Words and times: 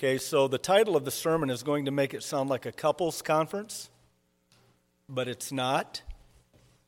Okay, 0.00 0.16
so 0.16 0.46
the 0.46 0.58
title 0.58 0.94
of 0.94 1.04
the 1.04 1.10
sermon 1.10 1.50
is 1.50 1.64
going 1.64 1.86
to 1.86 1.90
make 1.90 2.14
it 2.14 2.22
sound 2.22 2.48
like 2.48 2.66
a 2.66 2.70
couples 2.70 3.20
conference, 3.20 3.90
but 5.08 5.26
it's 5.26 5.50
not. 5.50 6.02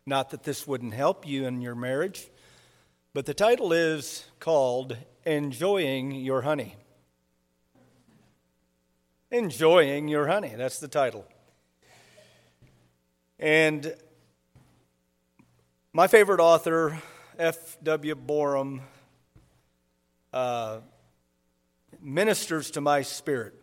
Not 0.06 0.30
that 0.30 0.44
this 0.44 0.64
wouldn't 0.64 0.94
help 0.94 1.26
you 1.26 1.44
in 1.44 1.60
your 1.60 1.74
marriage, 1.74 2.30
but 3.12 3.26
the 3.26 3.34
title 3.34 3.72
is 3.72 4.26
called 4.38 4.96
Enjoying 5.26 6.12
Your 6.12 6.42
Honey. 6.42 6.76
Enjoying 9.32 10.06
Your 10.06 10.28
Honey, 10.28 10.54
that's 10.56 10.78
the 10.78 10.86
title. 10.86 11.26
And 13.40 13.92
my 15.92 16.06
favorite 16.06 16.38
author, 16.38 17.02
F.W. 17.36 18.14
Boreham, 18.14 18.82
uh, 20.32 20.78
ministers 22.02 22.70
to 22.72 22.80
my 22.80 23.02
spirit 23.02 23.54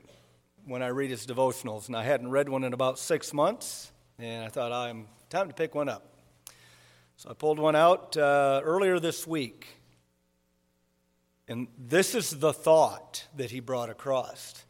when 0.66 0.82
I 0.82 0.88
read 0.88 1.09
his 1.09 1.26
devotionals. 1.26 1.88
And 1.88 1.95
I 1.95 2.04
hadn't 2.04 2.30
read 2.30 2.50
one 2.50 2.64
in 2.64 2.73
about 2.73 3.00
six 3.00 3.34
months, 3.34 3.91
and 4.20 4.44
I 4.44 4.50
thought, 4.50 4.72
I'm 4.72 5.08
time 5.30 5.48
to 5.48 5.54
pick 5.54 5.76
one 5.76 5.90
up. 5.90 6.14
So 7.18 7.30
I 7.30 7.34
pulled 7.34 7.59
one 7.59 7.76
out 7.76 8.16
uh, 8.16 8.62
earlier 8.64 9.00
this 9.00 9.26
week. 9.26 9.68
And 11.48 11.68
this 11.78 12.14
is 12.14 12.30
the 12.30 12.54
thought 12.54 13.26
that 13.36 13.52
he 13.52 13.59
brought 13.59 13.90
across. 13.90 14.66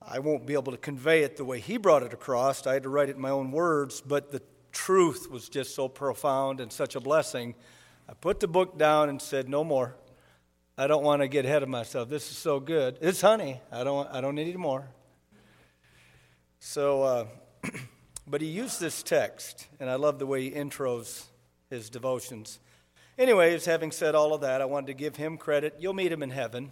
I 0.00 0.18
won't 0.18 0.46
be 0.46 0.52
able 0.52 0.72
to 0.72 0.78
convey 0.78 1.22
it 1.22 1.36
the 1.36 1.44
way 1.44 1.58
he 1.58 1.78
brought 1.78 2.02
it 2.02 2.12
across. 2.12 2.66
I 2.66 2.74
had 2.74 2.84
to 2.84 2.88
write 2.88 3.08
it 3.08 3.16
in 3.16 3.22
my 3.22 3.30
own 3.30 3.50
words, 3.50 4.00
but 4.00 4.30
the 4.30 4.42
truth 4.70 5.28
was 5.30 5.48
just 5.48 5.74
so 5.74 5.88
profound 5.88 6.60
and 6.60 6.70
such 6.70 6.94
a 6.94 7.00
blessing. 7.00 7.54
I 8.08 8.14
put 8.14 8.38
the 8.38 8.46
book 8.46 8.78
down 8.78 9.08
and 9.08 9.20
said, 9.20 9.48
No 9.48 9.64
more. 9.64 9.96
I 10.78 10.86
don't 10.86 11.02
want 11.02 11.22
to 11.22 11.28
get 11.28 11.46
ahead 11.46 11.62
of 11.62 11.70
myself. 11.70 12.10
This 12.10 12.30
is 12.30 12.36
so 12.36 12.60
good. 12.60 12.98
It's 13.00 13.22
honey. 13.22 13.62
I 13.72 13.82
don't, 13.82 14.06
I 14.10 14.20
don't 14.20 14.34
need 14.34 14.48
any 14.48 14.58
more. 14.58 14.86
So, 16.60 17.02
uh, 17.02 17.26
but 18.26 18.42
he 18.42 18.48
used 18.48 18.78
this 18.78 19.02
text, 19.02 19.68
and 19.80 19.88
I 19.88 19.94
love 19.94 20.18
the 20.18 20.26
way 20.26 20.42
he 20.42 20.50
intros 20.50 21.24
his 21.70 21.88
devotions. 21.88 22.58
Anyways, 23.18 23.64
having 23.64 23.90
said 23.90 24.14
all 24.14 24.34
of 24.34 24.42
that, 24.42 24.60
I 24.60 24.66
wanted 24.66 24.88
to 24.88 24.94
give 24.94 25.16
him 25.16 25.38
credit. 25.38 25.76
You'll 25.78 25.94
meet 25.94 26.12
him 26.12 26.22
in 26.22 26.28
heaven, 26.28 26.70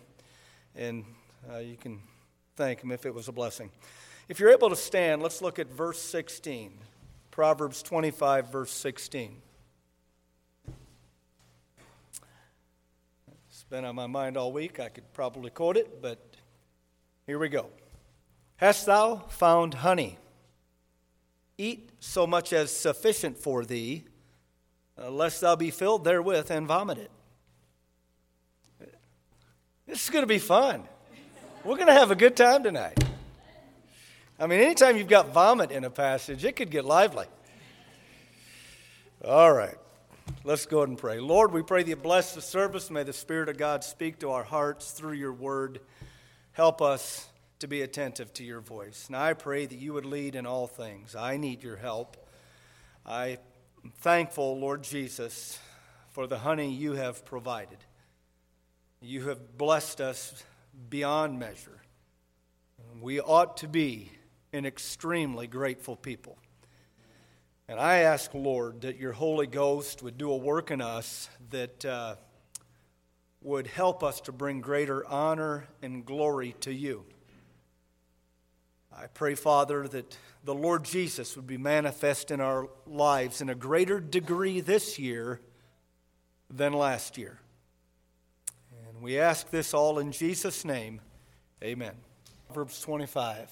and 0.77 1.07
uh, 1.51 1.59
you 1.59 1.79
can 1.79 2.01
thank 2.57 2.83
him 2.83 2.93
if 2.93 3.07
it 3.07 3.15
was 3.15 3.29
a 3.29 3.33
blessing. 3.33 3.71
If 4.29 4.39
you're 4.39 4.51
able 4.51 4.69
to 4.69 4.77
stand, 4.77 5.23
let's 5.23 5.41
look 5.41 5.59
at 5.59 5.69
verse 5.69 5.99
16. 5.99 6.73
Proverbs 7.31 7.83
25, 7.83 8.53
verse 8.53 8.71
16. 8.71 9.41
Been 13.75 13.85
on 13.85 13.97
my 13.97 14.07
mind 14.07 14.37
all 14.37 14.53
week. 14.53 14.79
I 14.79 14.89
could 14.89 15.13
probably 15.13 15.51
quote 15.51 15.77
it, 15.77 16.01
but 16.01 16.21
here 17.27 17.41
we 17.41 17.49
go. 17.49 17.71
Hast 18.55 18.87
thou 18.87 19.17
found 19.17 19.75
honey? 19.75 20.17
Eat 21.59 21.91
so 21.99 22.25
much 22.25 22.53
as 22.53 22.71
sufficient 22.71 23.37
for 23.37 23.65
thee, 23.65 24.05
uh, 24.97 25.11
lest 25.11 25.41
thou 25.41 25.57
be 25.57 25.73
filled 25.73 26.05
therewith 26.05 26.53
and 26.53 26.69
vomit 26.69 26.99
it. 26.99 27.11
This 29.89 30.05
is 30.05 30.11
going 30.11 30.23
to 30.23 30.29
be 30.29 30.39
fun. 30.39 30.85
We're 31.65 31.75
going 31.75 31.89
to 31.89 31.95
have 31.95 32.13
a 32.13 32.17
good 32.17 32.37
time 32.37 32.63
tonight. 32.63 33.03
I 34.39 34.47
mean, 34.47 34.61
anytime 34.61 34.97
you've 34.97 35.09
got 35.09 35.31
vomit 35.31 35.73
in 35.73 35.83
a 35.83 35.91
passage, 35.91 36.45
it 36.45 36.55
could 36.55 36.71
get 36.71 36.85
lively. 36.85 37.27
All 39.27 39.53
right. 39.53 39.75
Let's 40.43 40.67
go 40.67 40.79
ahead 40.79 40.89
and 40.91 40.99
pray. 40.99 41.21
Lord, 41.21 41.53
we 41.53 41.63
pray 41.63 41.83
that 41.83 41.89
you 41.89 41.97
bless 41.97 42.35
the 42.35 42.43
service. 42.43 42.91
May 42.91 43.03
the 43.03 43.13
Spirit 43.13 43.49
of 43.49 43.57
God 43.57 43.83
speak 43.83 44.19
to 44.21 44.31
our 44.31 44.45
hearts 44.45 44.91
through 44.91 45.15
your 45.15 45.33
word. 45.33 45.81
Help 46.53 46.83
us 46.83 47.29
to 47.61 47.67
be 47.67 47.83
attentive 47.83 48.33
to 48.35 48.45
your 48.45 48.61
voice. 48.61 49.07
And 49.07 49.17
I 49.17 49.33
pray 49.33 49.65
that 49.65 49.79
you 49.79 49.95
would 49.95 50.05
lead 50.05 50.35
in 50.35 50.47
all 50.47 50.67
things. 50.67 51.17
I 51.17 51.37
need 51.37 51.63
your 51.63 51.77
help. 51.77 52.17
I'm 53.07 53.39
thankful, 53.99 54.59
Lord 54.59 54.83
Jesus, 54.83 55.59
for 56.11 56.27
the 56.27 56.39
honey 56.39 56.73
you 56.73 56.93
have 56.93 57.25
provided. 57.25 57.79
You 59.01 59.29
have 59.29 59.57
blessed 59.57 60.01
us 60.01 60.45
beyond 60.89 61.39
measure. 61.39 61.81
We 63.01 63.21
ought 63.21 63.57
to 63.59 63.69
be 63.69 64.11
an 64.53 64.65
extremely 64.67 65.47
grateful 65.47 65.97
people. 65.97 66.39
And 67.69 67.81
I 67.81 67.99
ask, 67.99 68.35
Lord, 68.35 68.83
that 68.83 68.99
your 68.99 69.13
Holy 69.13 69.47
Ghost 69.47 70.03
would 70.03 70.19
do 70.19 70.31
a 70.31 70.37
work 70.37 70.71
in 70.71 70.83
us 70.83 71.31
that 71.51 71.85
uh, 71.85 72.17
would 73.41 73.67
help 73.67 74.03
us 74.03 74.21
to 74.23 74.33
bring 74.33 74.61
greater 74.61 75.07
honor 75.07 75.67
and 75.81 76.05
glory 76.05 76.55
to 76.61 76.73
you. 76.73 77.05
I 78.93 79.07
pray, 79.07 79.35
Father, 79.35 79.89
that 79.89 80.17
the 80.45 80.55
Lord 80.55 80.85
Jesus 80.85 81.37
would 81.37 81.47
be 81.47 81.57
manifest 81.57 82.31
in 82.31 82.41
our 82.41 82.69
lives 82.87 83.41
in 83.41 83.49
a 83.49 83.55
greater 83.55 83.99
degree 83.99 84.61
this 84.61 84.99
year 84.99 85.41
than 86.51 86.75
last 86.75 87.17
year. 87.17 87.41
And 88.87 89.03
we 89.03 89.19
ask 89.19 89.51
this 89.51 89.73
all 89.73 89.99
in 89.99 90.13
Jesus' 90.13 90.65
name. 90.65 91.01
Amen. 91.63 91.95
Proverbs 92.47 92.81
25. 92.83 93.51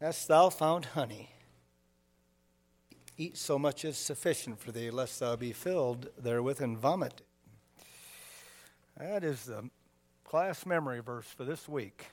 Hast 0.00 0.28
thou 0.28 0.48
found 0.48 0.84
honey? 0.86 1.30
Eat 3.20 3.36
so 3.36 3.58
much 3.58 3.84
as 3.84 3.98
sufficient 3.98 4.60
for 4.60 4.70
thee, 4.70 4.90
lest 4.90 5.18
thou 5.18 5.34
be 5.34 5.52
filled 5.52 6.08
therewith 6.16 6.60
and 6.60 6.78
vomit. 6.78 7.22
That 8.96 9.24
is 9.24 9.46
the 9.46 9.68
class 10.22 10.64
memory 10.64 11.00
verse 11.00 11.26
for 11.26 11.42
this 11.42 11.68
week. 11.68 12.06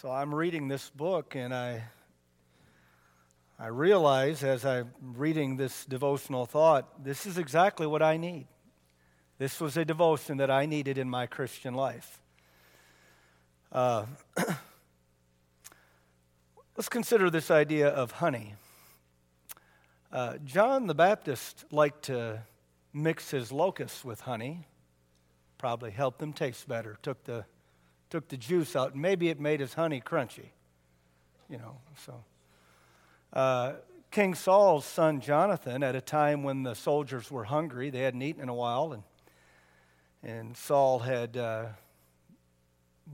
So 0.00 0.08
I'm 0.08 0.32
reading 0.32 0.68
this 0.68 0.88
book, 0.90 1.34
and 1.34 1.52
I, 1.52 1.82
I 3.58 3.66
realize 3.66 4.44
as 4.44 4.64
I'm 4.64 4.92
reading 5.02 5.56
this 5.56 5.84
devotional 5.84 6.46
thought, 6.46 7.02
this 7.02 7.26
is 7.26 7.38
exactly 7.38 7.88
what 7.88 8.02
I 8.02 8.18
need. 8.18 8.46
This 9.38 9.60
was 9.60 9.76
a 9.76 9.84
devotion 9.84 10.36
that 10.36 10.50
I 10.50 10.66
needed 10.66 10.96
in 10.96 11.10
my 11.10 11.26
Christian 11.26 11.74
life. 11.74 12.20
Uh, 13.72 14.06
let's 16.76 16.88
consider 16.88 17.30
this 17.30 17.50
idea 17.50 17.88
of 17.88 18.12
honey. 18.12 18.54
Uh, 20.10 20.38
John 20.44 20.86
the 20.86 20.94
Baptist 20.94 21.66
liked 21.70 22.04
to 22.04 22.42
mix 22.94 23.30
his 23.30 23.52
locusts 23.52 24.04
with 24.04 24.22
honey. 24.22 24.66
Probably 25.58 25.90
helped 25.90 26.18
them 26.18 26.32
taste 26.32 26.66
better. 26.66 26.96
Took 27.02 27.24
the, 27.24 27.44
took 28.08 28.28
the 28.28 28.38
juice 28.38 28.74
out, 28.74 28.94
and 28.94 29.02
maybe 29.02 29.28
it 29.28 29.38
made 29.38 29.60
his 29.60 29.74
honey 29.74 30.00
crunchy. 30.00 30.50
You 31.50 31.58
know, 31.58 31.76
so. 32.06 32.24
Uh, 33.32 33.72
King 34.10 34.34
Saul's 34.34 34.86
son 34.86 35.20
Jonathan, 35.20 35.82
at 35.82 35.94
a 35.94 36.00
time 36.00 36.42
when 36.42 36.62
the 36.62 36.74
soldiers 36.74 37.30
were 37.30 37.44
hungry, 37.44 37.90
they 37.90 38.00
hadn't 38.00 38.22
eaten 38.22 38.42
in 38.42 38.48
a 38.48 38.54
while, 38.54 38.94
and, 38.94 39.02
and 40.22 40.56
Saul 40.56 41.00
had 41.00 41.36
uh, 41.36 41.66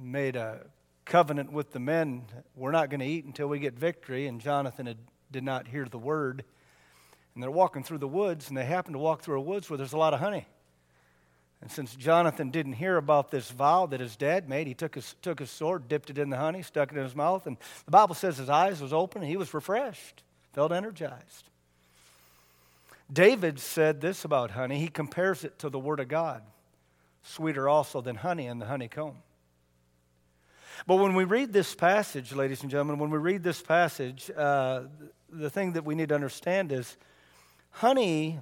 made 0.01 0.37
a 0.37 0.61
covenant 1.05 1.51
with 1.51 1.73
the 1.73 1.81
men 1.81 2.23
we're 2.55 2.71
not 2.71 2.91
going 2.91 3.01
to 3.01 3.07
eat 3.07 3.25
until 3.25 3.49
we 3.49 3.59
get 3.59 3.75
victory, 3.75 4.29
and 4.29 4.41
Jonathan 4.41 4.87
had, 4.87 4.99
did 5.33 5.43
not 5.43 5.67
hear 5.67 5.87
the 5.87 5.99
word 5.99 6.45
and 7.35 7.43
they're 7.43 7.51
walking 7.51 7.83
through 7.83 7.99
the 7.99 8.09
woods, 8.09 8.49
and 8.49 8.57
they 8.57 8.65
happen 8.65 8.93
to 8.93 8.99
walk 8.99 9.23
through 9.23 9.39
a 9.39 9.43
woods 9.43 9.69
where 9.69 9.77
there's 9.77 9.93
a 9.93 9.99
lot 9.99 10.15
of 10.15 10.21
honey. 10.21 10.47
And 11.61 11.71
since 11.71 11.95
Jonathan 11.95 12.51
didn't 12.51 12.75
hear 12.75 12.97
about 12.97 13.31
this 13.31 13.51
vow 13.51 13.87
that 13.87 14.01
his 14.01 14.17
dad 14.17 14.49
made, 14.49 14.67
he 14.67 14.75
took 14.75 14.95
his, 14.95 15.15
took 15.23 15.39
his 15.39 15.51
sword, 15.51 15.89
dipped 15.89 16.11
it 16.11 16.19
in 16.19 16.29
the 16.29 16.37
honey, 16.37 16.63
stuck 16.63 16.93
it 16.93 16.99
in 16.99 17.03
his 17.03 17.17
mouth, 17.17 17.47
and 17.47 17.57
the 17.87 17.91
Bible 17.91 18.15
says 18.15 18.37
his 18.37 18.51
eyes 18.51 18.83
was 18.83 18.93
open 18.93 19.23
and 19.23 19.31
he 19.31 19.37
was 19.37 19.55
refreshed, 19.55 20.23
felt 20.53 20.73
energized. 20.73 21.49
David 23.13 23.59
said 23.59 24.01
this 24.01 24.25
about 24.25 24.51
honey. 24.51 24.79
He 24.79 24.89
compares 24.89 25.45
it 25.45 25.59
to 25.61 25.69
the 25.69 25.79
Word 25.79 26.01
of 26.01 26.09
God, 26.09 26.43
sweeter 27.23 27.69
also 27.69 28.01
than 28.01 28.17
honey 28.17 28.47
in 28.47 28.59
the 28.59 28.67
honeycomb. 28.67 29.17
But 30.87 30.97
when 30.97 31.15
we 31.15 31.25
read 31.25 31.53
this 31.53 31.75
passage, 31.75 32.33
ladies 32.33 32.63
and 32.63 32.71
gentlemen, 32.71 32.99
when 32.99 33.11
we 33.11 33.19
read 33.19 33.43
this 33.43 33.63
passage, 33.63 34.31
uh, 34.37 34.83
the 35.31 35.49
thing 35.49 35.73
that 35.73 35.85
we 35.85 35.95
need 35.95 36.11
to 36.11 36.15
understand 36.15 36.73
is 36.73 36.97
Honey 37.79 38.39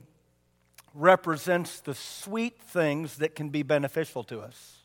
represents 0.95 1.81
the 1.81 1.95
sweet 1.95 2.61
things 2.61 3.17
that 3.17 3.35
can 3.35 3.49
be 3.49 3.63
beneficial 3.63 4.23
to 4.25 4.41
us. 4.41 4.77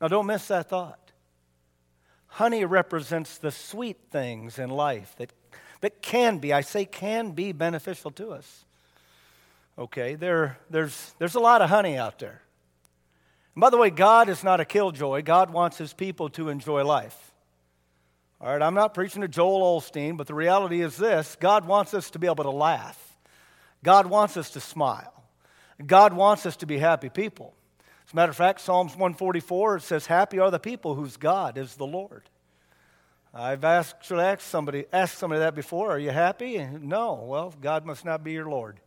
Now, 0.00 0.08
don't 0.08 0.26
miss 0.26 0.48
that 0.48 0.70
thought. 0.70 1.12
Honey 2.28 2.64
represents 2.64 3.36
the 3.36 3.50
sweet 3.50 3.98
things 4.10 4.58
in 4.58 4.70
life 4.70 5.14
that, 5.18 5.32
that 5.82 6.00
can 6.00 6.38
be, 6.38 6.54
I 6.54 6.62
say 6.62 6.86
can 6.86 7.32
be 7.32 7.52
beneficial 7.52 8.10
to 8.12 8.30
us. 8.30 8.64
Okay, 9.78 10.14
there, 10.14 10.58
there's, 10.70 11.14
there's 11.18 11.34
a 11.34 11.40
lot 11.40 11.60
of 11.60 11.68
honey 11.68 11.98
out 11.98 12.18
there. 12.18 12.40
And 13.54 13.60
by 13.60 13.68
the 13.68 13.76
way, 13.76 13.90
God 13.90 14.30
is 14.30 14.42
not 14.42 14.60
a 14.60 14.64
killjoy. 14.64 15.22
God 15.22 15.50
wants 15.50 15.76
his 15.76 15.92
people 15.92 16.30
to 16.30 16.48
enjoy 16.48 16.84
life. 16.84 17.33
All 18.44 18.52
right, 18.52 18.60
I'm 18.60 18.74
not 18.74 18.92
preaching 18.92 19.22
to 19.22 19.28
Joel 19.28 19.80
Osteen, 19.80 20.18
but 20.18 20.26
the 20.26 20.34
reality 20.34 20.82
is 20.82 20.98
this 20.98 21.34
God 21.40 21.66
wants 21.66 21.94
us 21.94 22.10
to 22.10 22.18
be 22.18 22.26
able 22.26 22.44
to 22.44 22.50
laugh. 22.50 23.16
God 23.82 24.04
wants 24.04 24.36
us 24.36 24.50
to 24.50 24.60
smile. 24.60 25.24
God 25.86 26.12
wants 26.12 26.44
us 26.44 26.54
to 26.56 26.66
be 26.66 26.76
happy 26.76 27.08
people. 27.08 27.54
As 28.06 28.12
a 28.12 28.16
matter 28.16 28.28
of 28.28 28.36
fact, 28.36 28.60
Psalms 28.60 28.92
144 28.92 29.76
it 29.76 29.82
says, 29.82 30.04
Happy 30.04 30.38
are 30.40 30.50
the 30.50 30.58
people 30.58 30.94
whose 30.94 31.16
God 31.16 31.56
is 31.56 31.76
the 31.76 31.86
Lord. 31.86 32.24
I've 33.32 33.64
asked, 33.64 34.04
should 34.04 34.18
I 34.18 34.32
ask 34.32 34.42
somebody, 34.42 34.84
asked 34.92 35.16
somebody 35.16 35.40
that 35.40 35.54
before. 35.54 35.90
Are 35.90 35.98
you 35.98 36.10
happy? 36.10 36.58
No. 36.58 37.24
Well, 37.26 37.54
God 37.62 37.86
must 37.86 38.04
not 38.04 38.22
be 38.22 38.32
your 38.32 38.50
Lord. 38.50 38.78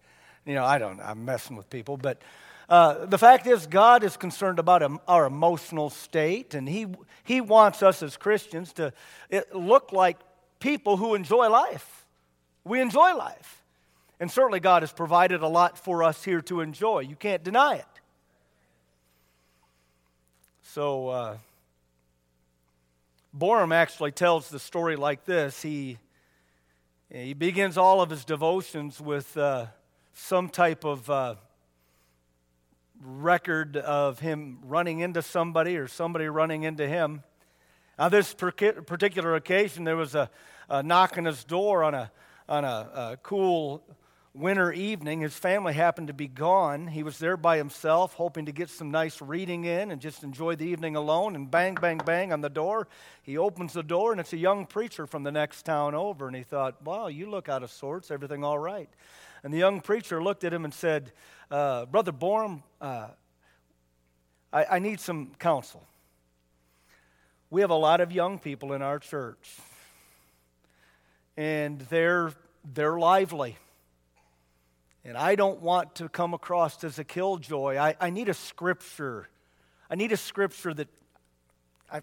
You 0.45 0.53
know, 0.53 0.65
I 0.65 0.77
don't, 0.77 1.01
I'm 1.01 1.25
messing 1.25 1.57
with 1.57 1.67
people, 1.71 1.97
but 1.97 2.21
uh, 2.69 3.05
the 3.05 3.17
fact 3.17 3.47
is, 3.47 3.65
God 3.65 4.03
is 4.03 4.17
concerned 4.17 4.59
about 4.59 4.83
our 5.07 5.25
emotional 5.25 5.89
state, 5.89 6.53
and 6.53 6.67
he, 6.67 6.87
he 7.23 7.39
wants 7.39 7.81
us 7.81 8.03
as 8.03 8.17
Christians 8.17 8.73
to 8.73 8.91
look 9.53 9.93
like 9.93 10.17
people 10.59 10.97
who 10.97 11.15
enjoy 11.15 11.49
life. 11.49 12.05
We 12.65 12.81
enjoy 12.81 13.15
life. 13.15 13.63
And 14.19 14.29
certainly, 14.29 14.59
God 14.59 14.81
has 14.81 14.91
provided 14.91 15.43
a 15.43 15.47
lot 15.47 15.77
for 15.77 16.03
us 16.03 16.23
here 16.23 16.41
to 16.41 16.59
enjoy. 16.59 17.01
You 17.01 17.15
can't 17.15 17.43
deny 17.43 17.75
it. 17.75 17.85
So, 20.63 21.07
uh, 21.07 21.37
Boreham 23.33 23.71
actually 23.71 24.11
tells 24.11 24.49
the 24.49 24.59
story 24.59 24.95
like 24.95 25.23
this. 25.23 25.61
He, 25.61 25.99
he 27.09 27.33
begins 27.33 27.77
all 27.77 28.01
of 28.01 28.09
his 28.09 28.25
devotions 28.25 28.99
with 28.99 29.37
uh, 29.37 29.67
some 30.13 30.49
type 30.49 30.83
of 30.83 31.09
uh, 31.09 31.35
record 33.01 33.77
of 33.77 34.19
him 34.19 34.59
running 34.63 34.99
into 34.99 35.21
somebody 35.21 35.77
or 35.77 35.87
somebody 35.87 36.27
running 36.27 36.63
into 36.63 36.87
him. 36.87 37.23
On 37.99 38.11
this 38.11 38.33
particular 38.33 39.35
occasion, 39.35 39.83
there 39.83 39.95
was 39.95 40.15
a, 40.15 40.29
a 40.69 40.83
knock 40.83 41.17
on 41.17 41.25
his 41.25 41.43
door 41.43 41.83
on 41.83 41.95
a, 41.95 42.11
on 42.47 42.63
a, 42.63 42.67
a 42.67 43.17
cool 43.23 43.83
winter 44.33 44.71
evening. 44.71 45.21
His 45.21 45.33
family 45.33 45.73
happened 45.73 46.07
to 46.07 46.13
be 46.13 46.27
gone. 46.27 46.87
He 46.87 47.01
was 47.01 47.17
there 47.17 47.37
by 47.37 47.57
himself, 47.57 48.13
hoping 48.13 48.45
to 48.45 48.51
get 48.51 48.69
some 48.69 48.91
nice 48.91 49.21
reading 49.21 49.65
in 49.65 49.91
and 49.91 49.99
just 49.99 50.23
enjoy 50.23 50.55
the 50.55 50.65
evening 50.65 50.95
alone. 50.95 51.35
And 51.35 51.49
bang, 51.49 51.75
bang, 51.75 51.99
bang 52.05 52.31
on 52.31 52.41
the 52.41 52.49
door. 52.49 52.87
He 53.23 53.37
opens 53.37 53.73
the 53.73 53.83
door, 53.83 54.11
and 54.11 54.21
it's 54.21 54.33
a 54.33 54.37
young 54.37 54.65
preacher 54.65 55.07
from 55.07 55.23
the 55.23 55.31
next 55.31 55.63
town 55.63 55.95
over. 55.95 56.27
And 56.27 56.35
he 56.35 56.43
thought, 56.43 56.83
wow, 56.83 57.07
you 57.07 57.29
look 57.29 57.49
out 57.49 57.63
of 57.63 57.71
sorts. 57.71 58.11
Everything 58.11 58.43
all 58.43 58.59
right? 58.59 58.89
And 59.43 59.53
the 59.53 59.57
young 59.57 59.81
preacher 59.81 60.21
looked 60.21 60.43
at 60.43 60.53
him 60.53 60.65
and 60.65 60.73
said, 60.73 61.11
uh, 61.51 61.85
Brother 61.85 62.11
Boreham, 62.11 62.63
uh, 62.81 63.07
I, 64.51 64.65
I 64.65 64.79
need 64.79 64.99
some 64.99 65.31
counsel. 65.39 65.83
We 67.49 67.61
have 67.61 67.69
a 67.69 67.75
lot 67.75 68.01
of 68.01 68.11
young 68.11 68.39
people 68.39 68.73
in 68.73 68.81
our 68.81 68.99
church, 68.99 69.57
and 71.37 71.79
they're, 71.81 72.31
they're 72.73 72.99
lively 72.99 73.57
and 75.07 75.17
I 75.17 75.35
don't 75.35 75.61
want 75.61 75.95
to 75.95 76.09
come 76.09 76.33
across 76.33 76.83
as 76.83 76.99
a 76.99 77.03
killjoy. 77.05 77.77
I, 77.77 77.95
I 77.97 78.09
need 78.09 78.27
a 78.27 78.33
scripture. 78.33 79.29
I 79.89 79.95
need 79.95 80.11
a 80.11 80.17
scripture 80.17 80.73
that 80.73 80.89
I, 81.89 82.01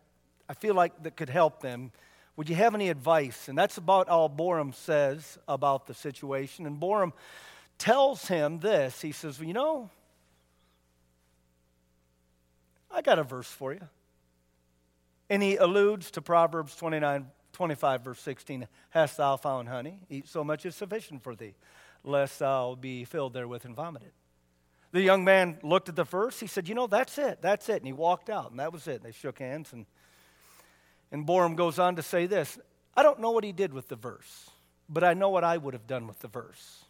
I 0.48 0.54
feel 0.54 0.74
like 0.74 1.02
that 1.02 1.14
could 1.14 1.28
help 1.28 1.60
them. 1.60 1.92
Would 2.36 2.48
you 2.48 2.54
have 2.54 2.74
any 2.74 2.88
advice? 2.88 3.50
And 3.50 3.58
that's 3.58 3.76
about 3.76 4.08
all 4.08 4.30
Boreham 4.30 4.72
says 4.72 5.38
about 5.46 5.86
the 5.86 5.92
situation. 5.92 6.64
And 6.64 6.80
Borum 6.80 7.12
tells 7.78 8.26
him 8.28 8.58
this. 8.60 9.00
He 9.00 9.12
says, 9.12 9.38
well, 9.38 9.48
You 9.48 9.54
know, 9.54 9.90
I 12.90 13.02
got 13.02 13.18
a 13.18 13.24
verse 13.24 13.48
for 13.48 13.72
you. 13.72 13.88
And 15.30 15.42
he 15.42 15.56
alludes 15.56 16.10
to 16.12 16.22
Proverbs 16.22 16.76
29, 16.76 17.26
25, 17.52 18.04
verse 18.04 18.20
16 18.20 18.68
Hast 18.90 19.16
thou 19.16 19.36
found 19.36 19.68
honey? 19.68 20.00
Eat 20.08 20.28
so 20.28 20.44
much 20.44 20.66
is 20.66 20.74
sufficient 20.74 21.22
for 21.22 21.34
thee 21.34 21.54
lest 22.04 22.38
thou 22.38 22.76
be 22.78 23.04
filled 23.04 23.32
therewith 23.32 23.64
and 23.64 23.74
vomited. 23.74 24.12
The 24.92 25.00
young 25.00 25.24
man 25.24 25.58
looked 25.62 25.88
at 25.88 25.96
the 25.96 26.04
verse. 26.04 26.38
He 26.38 26.46
said, 26.46 26.68
You 26.68 26.74
know, 26.74 26.86
that's 26.86 27.18
it. 27.18 27.40
That's 27.42 27.68
it. 27.68 27.78
And 27.78 27.86
he 27.86 27.92
walked 27.92 28.30
out, 28.30 28.50
and 28.50 28.60
that 28.60 28.72
was 28.72 28.86
it. 28.86 28.96
And 28.96 29.02
they 29.02 29.12
shook 29.12 29.40
hands. 29.40 29.72
And, 29.72 29.86
and 31.10 31.26
Boreham 31.26 31.56
goes 31.56 31.78
on 31.78 31.96
to 31.96 32.02
say 32.02 32.26
this 32.26 32.58
I 32.94 33.02
don't 33.02 33.18
know 33.18 33.32
what 33.32 33.42
he 33.42 33.52
did 33.52 33.72
with 33.72 33.88
the 33.88 33.96
verse, 33.96 34.50
but 34.88 35.02
I 35.02 35.14
know 35.14 35.30
what 35.30 35.42
I 35.42 35.56
would 35.56 35.74
have 35.74 35.86
done 35.86 36.06
with 36.06 36.20
the 36.20 36.28
verse. 36.28 36.83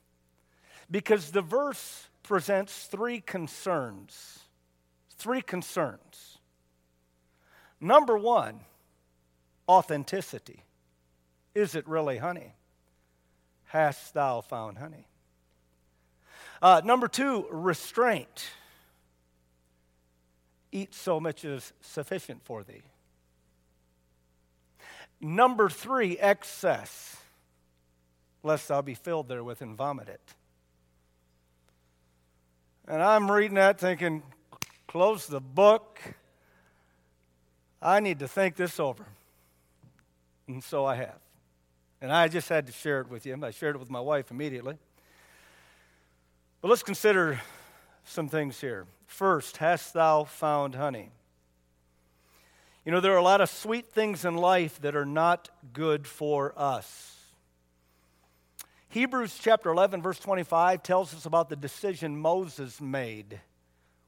Because 0.91 1.31
the 1.31 1.43
verse 1.43 2.09
presents 2.23 2.87
three 2.87 3.21
concerns. 3.21 4.41
Three 5.17 5.43
concerns. 5.43 6.39
Number 7.81 8.17
one, 8.17 8.61
authenticity. 9.69 10.65
Is 11.55 11.75
it 11.75 11.87
really 11.87 12.19
honey? 12.19 12.55
hast 13.75 14.15
thou 14.15 14.41
found 14.41 14.79
honey? 14.79 15.05
Uh, 16.63 16.81
number 16.85 17.09
two, 17.09 17.45
restraint. 17.51 18.51
Eat 20.71 20.95
so 20.95 21.19
much 21.19 21.45
as 21.45 21.73
sufficient 21.81 22.45
for 22.45 22.63
thee. 22.63 22.83
Number 25.21 25.69
three, 25.69 26.17
excess, 26.19 27.17
lest 28.45 28.69
thou 28.69 28.81
be 28.81 28.95
filled 28.95 29.27
therewith 29.27 29.61
and 29.61 29.77
vomit 29.77 30.09
it. 30.09 30.35
And 32.87 33.03
I'm 33.03 33.31
reading 33.31 33.55
that 33.55 33.79
thinking, 33.79 34.23
close 34.87 35.27
the 35.27 35.41
book. 35.41 36.01
I 37.81 38.01
need 38.01 38.19
to 38.19 38.29
think 38.29 38.57
this 38.57 38.79
over. 38.79 39.07
And 40.47 40.63
so 40.63 40.85
I 40.85 40.97
have. 40.97 41.19
And 42.03 42.13
I 42.13 42.29
just 42.29 42.49
had 42.49 42.67
to 42.67 42.73
share 42.73 43.01
it 43.01 43.09
with 43.09 43.25
you. 43.25 43.39
I 43.43 43.51
shared 43.51 43.77
it 43.77 43.79
with 43.79 43.91
my 43.91 44.01
wife 44.01 44.31
immediately. 44.31 44.77
But 46.61 46.69
let's 46.69 46.83
consider 46.83 47.41
some 48.05 48.29
things 48.29 48.61
here. 48.61 48.87
First, 49.07 49.57
hast 49.59 49.95
thou 49.95 50.25
found 50.25 50.75
honey? 50.75 51.11
You 52.85 52.93
know, 52.93 53.01
there 53.01 53.15
are 53.15 53.19
a 53.19 53.23
lot 53.23 53.41
of 53.41 53.49
sweet 53.49 53.91
things 53.91 54.27
in 54.27 54.35
life 54.35 54.79
that 54.83 54.95
are 54.95 55.07
not 55.07 55.49
good 55.73 56.07
for 56.07 56.53
us. 56.55 57.14
Hebrews 58.95 59.37
chapter 59.43 59.71
11, 59.71 60.03
verse 60.03 60.21
25 60.21 60.85
tells 60.85 61.13
us 61.15 61.27
about 61.27 61.49
the 61.49 61.57
decision 61.57 62.17
Moses 62.17 62.81
made 62.81 63.41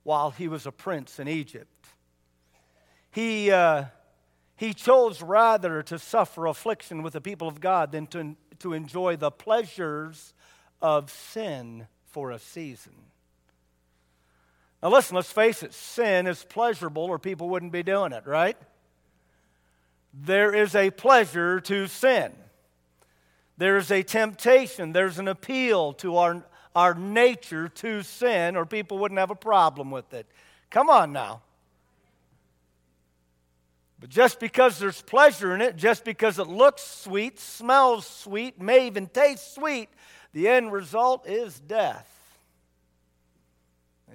while 0.04 0.30
he 0.30 0.46
was 0.46 0.64
a 0.64 0.70
prince 0.70 1.18
in 1.18 1.26
Egypt. 1.26 1.88
He, 3.10 3.50
uh, 3.50 3.86
he 4.54 4.72
chose 4.72 5.22
rather 5.22 5.82
to 5.82 5.98
suffer 5.98 6.46
affliction 6.46 7.02
with 7.02 7.14
the 7.14 7.20
people 7.20 7.48
of 7.48 7.60
God 7.60 7.90
than 7.90 8.06
to, 8.06 8.36
to 8.60 8.74
enjoy 8.74 9.16
the 9.16 9.32
pleasures 9.32 10.32
of 10.80 11.10
sin 11.10 11.88
for 12.04 12.30
a 12.30 12.38
season. 12.38 12.94
Now, 14.84 14.90
listen, 14.90 15.16
let's 15.16 15.32
face 15.32 15.64
it 15.64 15.74
sin 15.74 16.28
is 16.28 16.44
pleasurable, 16.44 17.02
or 17.02 17.18
people 17.18 17.48
wouldn't 17.48 17.72
be 17.72 17.82
doing 17.82 18.12
it, 18.12 18.24
right? 18.24 18.56
There 20.14 20.54
is 20.54 20.76
a 20.76 20.92
pleasure 20.92 21.58
to 21.62 21.88
sin. 21.88 22.32
There 23.58 23.76
is 23.76 23.90
a 23.90 24.02
temptation. 24.02 24.92
There's 24.92 25.18
an 25.18 25.28
appeal 25.28 25.94
to 25.94 26.16
our, 26.18 26.44
our 26.74 26.94
nature 26.94 27.68
to 27.68 28.02
sin, 28.02 28.56
or 28.56 28.66
people 28.66 28.98
wouldn't 28.98 29.18
have 29.18 29.30
a 29.30 29.36
problem 29.36 29.90
with 29.90 30.12
it. 30.12 30.26
Come 30.70 30.90
on 30.90 31.12
now. 31.12 31.42
But 33.98 34.10
just 34.10 34.40
because 34.40 34.78
there's 34.78 35.00
pleasure 35.00 35.54
in 35.54 35.62
it, 35.62 35.76
just 35.76 36.04
because 36.04 36.38
it 36.38 36.48
looks 36.48 36.82
sweet, 36.82 37.40
smells 37.40 38.06
sweet, 38.06 38.60
may 38.60 38.86
even 38.86 39.06
taste 39.06 39.54
sweet, 39.54 39.88
the 40.34 40.48
end 40.48 40.70
result 40.70 41.26
is 41.26 41.58
death. 41.60 42.12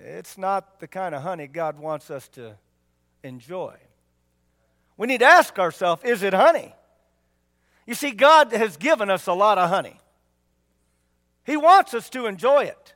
It's 0.04 0.38
not 0.38 0.80
the 0.80 0.88
kind 0.88 1.16
of 1.16 1.24
honey 1.24 1.48
God 1.48 1.80
wants 1.80 2.12
us 2.12 2.28
to 2.30 2.56
enjoy. 3.24 3.76
We 4.98 5.08
need 5.08 5.20
to 5.20 5.26
ask 5.26 5.58
ourselves 5.58 6.04
is 6.04 6.22
it 6.22 6.34
honey? 6.34 6.74
You 7.92 7.96
see, 7.96 8.12
God 8.12 8.54
has 8.54 8.78
given 8.78 9.10
us 9.10 9.28
a 9.28 9.34
lot 9.34 9.58
of 9.58 9.70
honey. 9.70 10.00
He 11.46 11.58
wants 11.58 11.94
us 11.94 12.10
to 12.12 12.26
enjoy 12.26 12.64
it. 12.64 12.94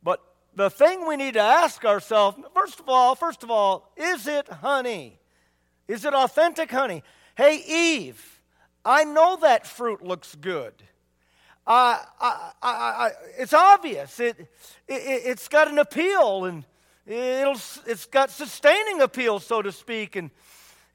But 0.00 0.22
the 0.54 0.70
thing 0.70 1.08
we 1.08 1.16
need 1.16 1.34
to 1.34 1.40
ask 1.40 1.84
ourselves, 1.84 2.38
first 2.54 2.78
of 2.78 2.88
all, 2.88 3.16
first 3.16 3.42
of 3.42 3.50
all, 3.50 3.90
is 3.96 4.28
it 4.28 4.46
honey? 4.48 5.18
Is 5.88 6.04
it 6.04 6.14
authentic 6.14 6.70
honey? 6.70 7.02
Hey, 7.36 7.56
Eve, 7.66 8.40
I 8.84 9.02
know 9.02 9.38
that 9.42 9.66
fruit 9.66 10.00
looks 10.04 10.36
good. 10.36 10.74
I, 11.66 12.00
I, 12.20 12.52
I, 12.62 13.10
it's 13.36 13.54
obvious. 13.54 14.20
It, 14.20 14.38
it, 14.38 15.02
it's 15.26 15.48
got 15.48 15.66
an 15.66 15.80
appeal, 15.80 16.44
and 16.44 16.64
it'll, 17.08 17.60
it's 17.88 18.06
got 18.06 18.30
sustaining 18.30 19.00
appeal, 19.00 19.40
so 19.40 19.62
to 19.62 19.72
speak, 19.72 20.14
and 20.14 20.30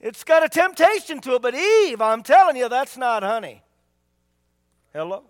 it's 0.01 0.24
got 0.24 0.43
a 0.43 0.50
temptation 0.50 1.22
to 1.22 1.36
it. 1.36 1.41
But 1.41 1.55
Eve, 1.55 2.01
I'm 2.01 2.24
telling 2.24 2.58
you, 2.58 2.67
that's 2.67 2.98
not 2.98 3.24
honey. 3.24 3.62
Hello? 4.91 5.24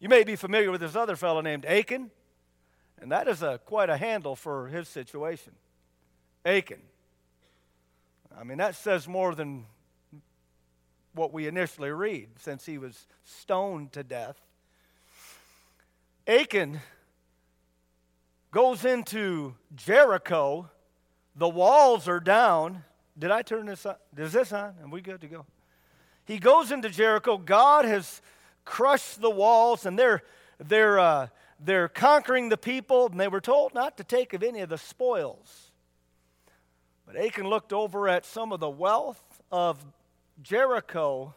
You 0.00 0.08
may 0.08 0.24
be 0.24 0.34
familiar 0.34 0.72
with 0.72 0.80
this 0.80 0.96
other 0.96 1.14
fellow 1.14 1.42
named 1.42 1.66
Achan, 1.66 2.10
and 3.00 3.12
that 3.12 3.28
is 3.28 3.42
a, 3.42 3.60
quite 3.64 3.90
a 3.90 3.96
handle 3.98 4.34
for 4.34 4.66
his 4.68 4.88
situation. 4.88 5.52
Achan. 6.44 6.80
I 8.36 8.44
mean, 8.44 8.58
that 8.58 8.74
says 8.76 9.06
more 9.06 9.34
than 9.34 9.66
what 11.12 11.32
we 11.32 11.46
initially 11.46 11.90
read, 11.90 12.28
since 12.38 12.64
he 12.64 12.78
was 12.78 13.06
stoned 13.24 13.92
to 13.92 14.02
death. 14.02 14.40
Achan 16.26 16.80
goes 18.52 18.84
into 18.84 19.54
Jericho. 19.74 20.70
The 21.36 21.48
walls 21.48 22.08
are 22.08 22.20
down. 22.20 22.84
Did 23.18 23.30
I 23.30 23.42
turn 23.42 23.66
this 23.66 23.86
on? 23.86 23.96
Is 24.16 24.32
this 24.32 24.52
on? 24.52 24.74
Are 24.82 24.88
we 24.88 25.00
good 25.00 25.20
to 25.20 25.26
go? 25.26 25.46
He 26.24 26.38
goes 26.38 26.70
into 26.70 26.88
Jericho. 26.88 27.38
God 27.38 27.84
has 27.84 28.22
crushed 28.64 29.20
the 29.20 29.30
walls, 29.30 29.86
and 29.86 29.98
they're, 29.98 30.22
they're, 30.58 30.98
uh, 30.98 31.28
they're 31.58 31.88
conquering 31.88 32.48
the 32.48 32.56
people, 32.56 33.06
and 33.06 33.18
they 33.18 33.28
were 33.28 33.40
told 33.40 33.74
not 33.74 33.96
to 33.96 34.04
take 34.04 34.32
of 34.32 34.42
any 34.42 34.60
of 34.60 34.68
the 34.68 34.78
spoils. 34.78 35.70
But 37.06 37.16
Achan 37.16 37.48
looked 37.48 37.72
over 37.72 38.08
at 38.08 38.24
some 38.24 38.52
of 38.52 38.60
the 38.60 38.70
wealth 38.70 39.22
of 39.50 39.84
Jericho, 40.42 41.34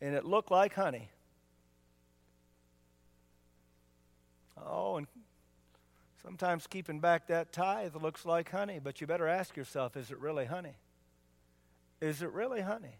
and 0.00 0.14
it 0.14 0.24
looked 0.24 0.50
like 0.50 0.74
honey. 0.74 1.10
Oh, 4.56 4.96
and 4.96 5.06
sometimes 6.22 6.66
keeping 6.66 7.00
back 7.00 7.26
that 7.26 7.52
tithe 7.52 7.94
looks 7.96 8.24
like 8.24 8.50
honey, 8.50 8.80
but 8.82 9.00
you 9.00 9.06
better 9.06 9.26
ask 9.26 9.56
yourself 9.56 9.96
is 9.96 10.10
it 10.10 10.18
really 10.18 10.46
honey? 10.46 10.76
Is 12.00 12.22
it 12.22 12.30
really 12.32 12.60
honey? 12.60 12.98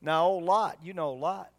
Now, 0.00 0.26
old 0.26 0.44
Lot, 0.44 0.78
you 0.82 0.92
know 0.92 1.12
Lot. 1.12 1.50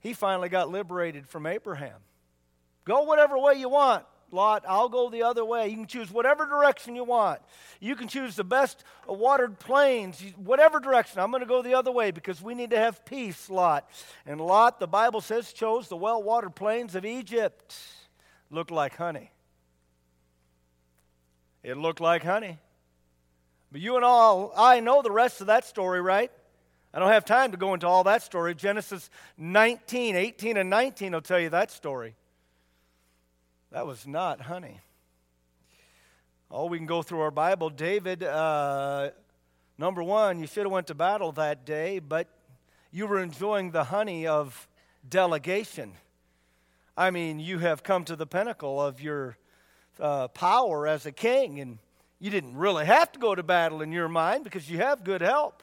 He 0.00 0.14
finally 0.14 0.48
got 0.48 0.70
liberated 0.70 1.28
from 1.28 1.46
Abraham. 1.46 2.00
Go 2.84 3.02
whatever 3.02 3.38
way 3.38 3.54
you 3.54 3.68
want. 3.68 4.04
Lot, 4.32 4.64
I'll 4.68 4.88
go 4.88 5.10
the 5.10 5.22
other 5.22 5.44
way. 5.44 5.68
You 5.68 5.76
can 5.76 5.86
choose 5.86 6.10
whatever 6.10 6.46
direction 6.46 6.94
you 6.94 7.04
want. 7.04 7.40
You 7.80 7.96
can 7.96 8.08
choose 8.08 8.36
the 8.36 8.44
best 8.44 8.84
watered 9.06 9.58
plains, 9.58 10.22
whatever 10.36 10.80
direction. 10.80 11.20
I'm 11.20 11.30
going 11.30 11.42
to 11.42 11.46
go 11.46 11.62
the 11.62 11.74
other 11.74 11.90
way 11.90 12.10
because 12.10 12.40
we 12.40 12.54
need 12.54 12.70
to 12.70 12.78
have 12.78 13.04
peace, 13.04 13.50
Lot. 13.50 13.88
And 14.26 14.40
Lot, 14.40 14.80
the 14.80 14.88
Bible 14.88 15.20
says, 15.20 15.52
chose 15.52 15.88
the 15.88 15.96
well 15.96 16.22
watered 16.22 16.54
plains 16.54 16.94
of 16.94 17.04
Egypt. 17.04 17.76
Looked 18.50 18.70
like 18.70 18.96
honey. 18.96 19.30
It 21.62 21.76
looked 21.76 22.00
like 22.00 22.24
honey. 22.24 22.58
But 23.72 23.80
you 23.80 23.96
and 23.96 24.04
all, 24.04 24.52
I 24.56 24.80
know 24.80 25.02
the 25.02 25.10
rest 25.10 25.40
of 25.40 25.48
that 25.48 25.64
story, 25.64 26.00
right? 26.00 26.30
I 26.92 26.98
don't 26.98 27.10
have 27.10 27.24
time 27.24 27.52
to 27.52 27.56
go 27.56 27.74
into 27.74 27.86
all 27.86 28.04
that 28.04 28.22
story. 28.22 28.54
Genesis 28.54 29.10
19, 29.38 30.16
18, 30.16 30.56
and 30.56 30.68
19 30.68 31.12
will 31.12 31.20
tell 31.20 31.38
you 31.38 31.50
that 31.50 31.70
story. 31.70 32.16
That 33.72 33.86
was 33.86 34.04
not 34.04 34.40
honey. 34.40 34.80
Oh, 36.50 36.66
we 36.66 36.78
can 36.78 36.88
go 36.88 37.02
through 37.02 37.20
our 37.20 37.30
Bible. 37.30 37.70
David, 37.70 38.24
uh, 38.24 39.10
number 39.78 40.02
one, 40.02 40.40
you 40.40 40.48
should 40.48 40.64
have 40.64 40.72
went 40.72 40.88
to 40.88 40.94
battle 40.96 41.30
that 41.32 41.64
day, 41.64 42.00
but 42.00 42.26
you 42.90 43.06
were 43.06 43.20
enjoying 43.20 43.70
the 43.70 43.84
honey 43.84 44.26
of 44.26 44.66
delegation. 45.08 45.92
I 46.96 47.12
mean, 47.12 47.38
you 47.38 47.58
have 47.58 47.84
come 47.84 48.02
to 48.06 48.16
the 48.16 48.26
pinnacle 48.26 48.82
of 48.82 49.00
your 49.00 49.36
uh, 50.00 50.26
power 50.28 50.88
as 50.88 51.06
a 51.06 51.12
king, 51.12 51.60
and 51.60 51.78
you 52.18 52.30
didn't 52.30 52.56
really 52.56 52.86
have 52.86 53.12
to 53.12 53.20
go 53.20 53.36
to 53.36 53.44
battle 53.44 53.82
in 53.82 53.92
your 53.92 54.08
mind 54.08 54.42
because 54.42 54.68
you 54.68 54.78
have 54.78 55.04
good 55.04 55.20
help. 55.20 55.62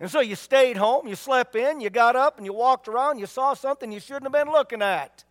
And 0.00 0.10
so 0.10 0.18
you 0.18 0.34
stayed 0.34 0.76
home, 0.76 1.06
you 1.06 1.14
slept 1.14 1.54
in, 1.54 1.80
you 1.80 1.90
got 1.90 2.16
up, 2.16 2.38
and 2.38 2.44
you 2.44 2.52
walked 2.52 2.88
around, 2.88 3.20
you 3.20 3.26
saw 3.26 3.54
something 3.54 3.92
you 3.92 4.00
shouldn't 4.00 4.24
have 4.24 4.32
been 4.32 4.52
looking 4.52 4.82
at. 4.82 5.22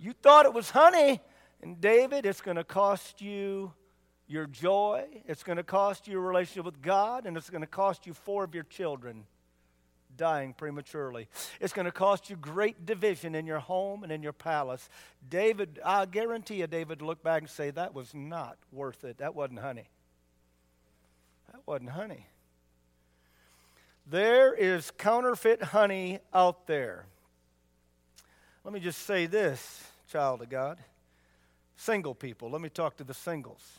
You 0.00 0.14
thought 0.14 0.46
it 0.46 0.54
was 0.54 0.70
honey. 0.70 1.20
And 1.62 1.80
David, 1.80 2.24
it's 2.24 2.40
going 2.40 2.56
to 2.56 2.64
cost 2.64 3.20
you 3.20 3.72
your 4.26 4.46
joy. 4.46 5.04
It's 5.26 5.42
going 5.42 5.58
to 5.58 5.62
cost 5.62 6.08
you 6.08 6.16
a 6.18 6.20
relationship 6.20 6.64
with 6.64 6.80
God. 6.80 7.26
And 7.26 7.36
it's 7.36 7.50
going 7.50 7.60
to 7.60 7.66
cost 7.66 8.06
you 8.06 8.14
four 8.14 8.42
of 8.42 8.54
your 8.54 8.64
children 8.64 9.26
dying 10.16 10.54
prematurely. 10.54 11.28
It's 11.60 11.72
going 11.72 11.84
to 11.84 11.92
cost 11.92 12.30
you 12.30 12.36
great 12.36 12.86
division 12.86 13.34
in 13.34 13.46
your 13.46 13.58
home 13.58 14.02
and 14.02 14.10
in 14.10 14.22
your 14.22 14.32
palace. 14.32 14.88
David, 15.28 15.78
I 15.84 16.06
guarantee 16.06 16.56
you, 16.56 16.66
David, 16.66 17.02
look 17.02 17.22
back 17.22 17.42
and 17.42 17.50
say, 17.50 17.70
that 17.70 17.94
was 17.94 18.14
not 18.14 18.56
worth 18.72 19.04
it. 19.04 19.18
That 19.18 19.34
wasn't 19.34 19.60
honey. 19.60 19.88
That 21.52 21.60
wasn't 21.66 21.90
honey. 21.90 22.26
There 24.06 24.54
is 24.54 24.90
counterfeit 24.92 25.62
honey 25.62 26.20
out 26.32 26.66
there. 26.66 27.06
Let 28.64 28.74
me 28.74 28.80
just 28.80 29.06
say 29.06 29.26
this 29.26 29.89
child 30.10 30.42
of 30.42 30.48
God. 30.48 30.78
Single 31.76 32.14
people, 32.14 32.50
let 32.50 32.60
me 32.60 32.68
talk 32.68 32.96
to 32.98 33.04
the 33.04 33.14
singles. 33.14 33.78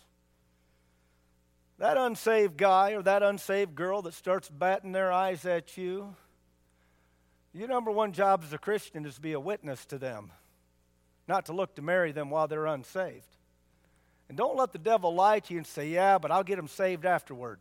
That 1.77 1.97
unsaved 1.97 2.57
guy 2.57 2.91
or 2.91 3.01
that 3.03 3.23
unsaved 3.23 3.75
girl 3.75 4.01
that 4.03 4.13
starts 4.13 4.50
batting 4.50 4.91
their 4.91 5.11
eyes 5.11 5.45
at 5.45 5.77
you, 5.77 6.15
your 7.53 7.67
number 7.67 7.91
one 7.91 8.13
job 8.13 8.43
as 8.45 8.53
a 8.53 8.57
Christian 8.57 9.05
is 9.05 9.15
to 9.15 9.21
be 9.21 9.33
a 9.33 9.39
witness 9.39 9.85
to 9.88 9.97
them, 9.97 10.31
not 11.27 11.47
to 11.47 11.53
look 11.53 11.75
to 11.75 11.81
marry 11.81 12.11
them 12.11 12.29
while 12.29 12.47
they're 12.47 12.65
unsaved. 12.65 13.25
And 14.29 14.38
don't 14.38 14.55
let 14.55 14.71
the 14.71 14.79
devil 14.79 15.13
lie 15.13 15.39
to 15.39 15.53
you 15.53 15.57
and 15.57 15.67
say, 15.67 15.89
Yeah, 15.89 16.17
but 16.17 16.31
I'll 16.31 16.43
get 16.43 16.55
them 16.55 16.69
saved 16.69 17.05
afterward. 17.05 17.59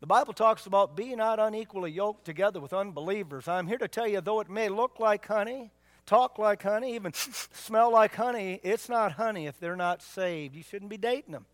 The 0.00 0.06
Bible 0.06 0.32
talks 0.32 0.66
about 0.66 0.96
being 0.96 1.18
not 1.18 1.38
unequally 1.38 1.92
yoked 1.92 2.24
together 2.24 2.58
with 2.58 2.72
unbelievers. 2.72 3.46
I'm 3.46 3.66
here 3.66 3.78
to 3.78 3.86
tell 3.86 4.08
you, 4.08 4.20
though 4.20 4.40
it 4.40 4.50
may 4.50 4.68
look 4.68 4.98
like 4.98 5.26
honey, 5.26 5.70
talk 6.10 6.40
like 6.40 6.62
honey, 6.64 6.96
even 6.96 7.12
smell 7.14 7.92
like 7.92 8.16
honey, 8.16 8.58
it's 8.64 8.88
not 8.88 9.12
honey 9.12 9.46
if 9.46 9.60
they're 9.60 9.76
not 9.76 10.02
saved. 10.02 10.56
You 10.56 10.62
shouldn't 10.64 10.90
be 10.90 10.96
dating 10.96 11.32
them. 11.32 11.46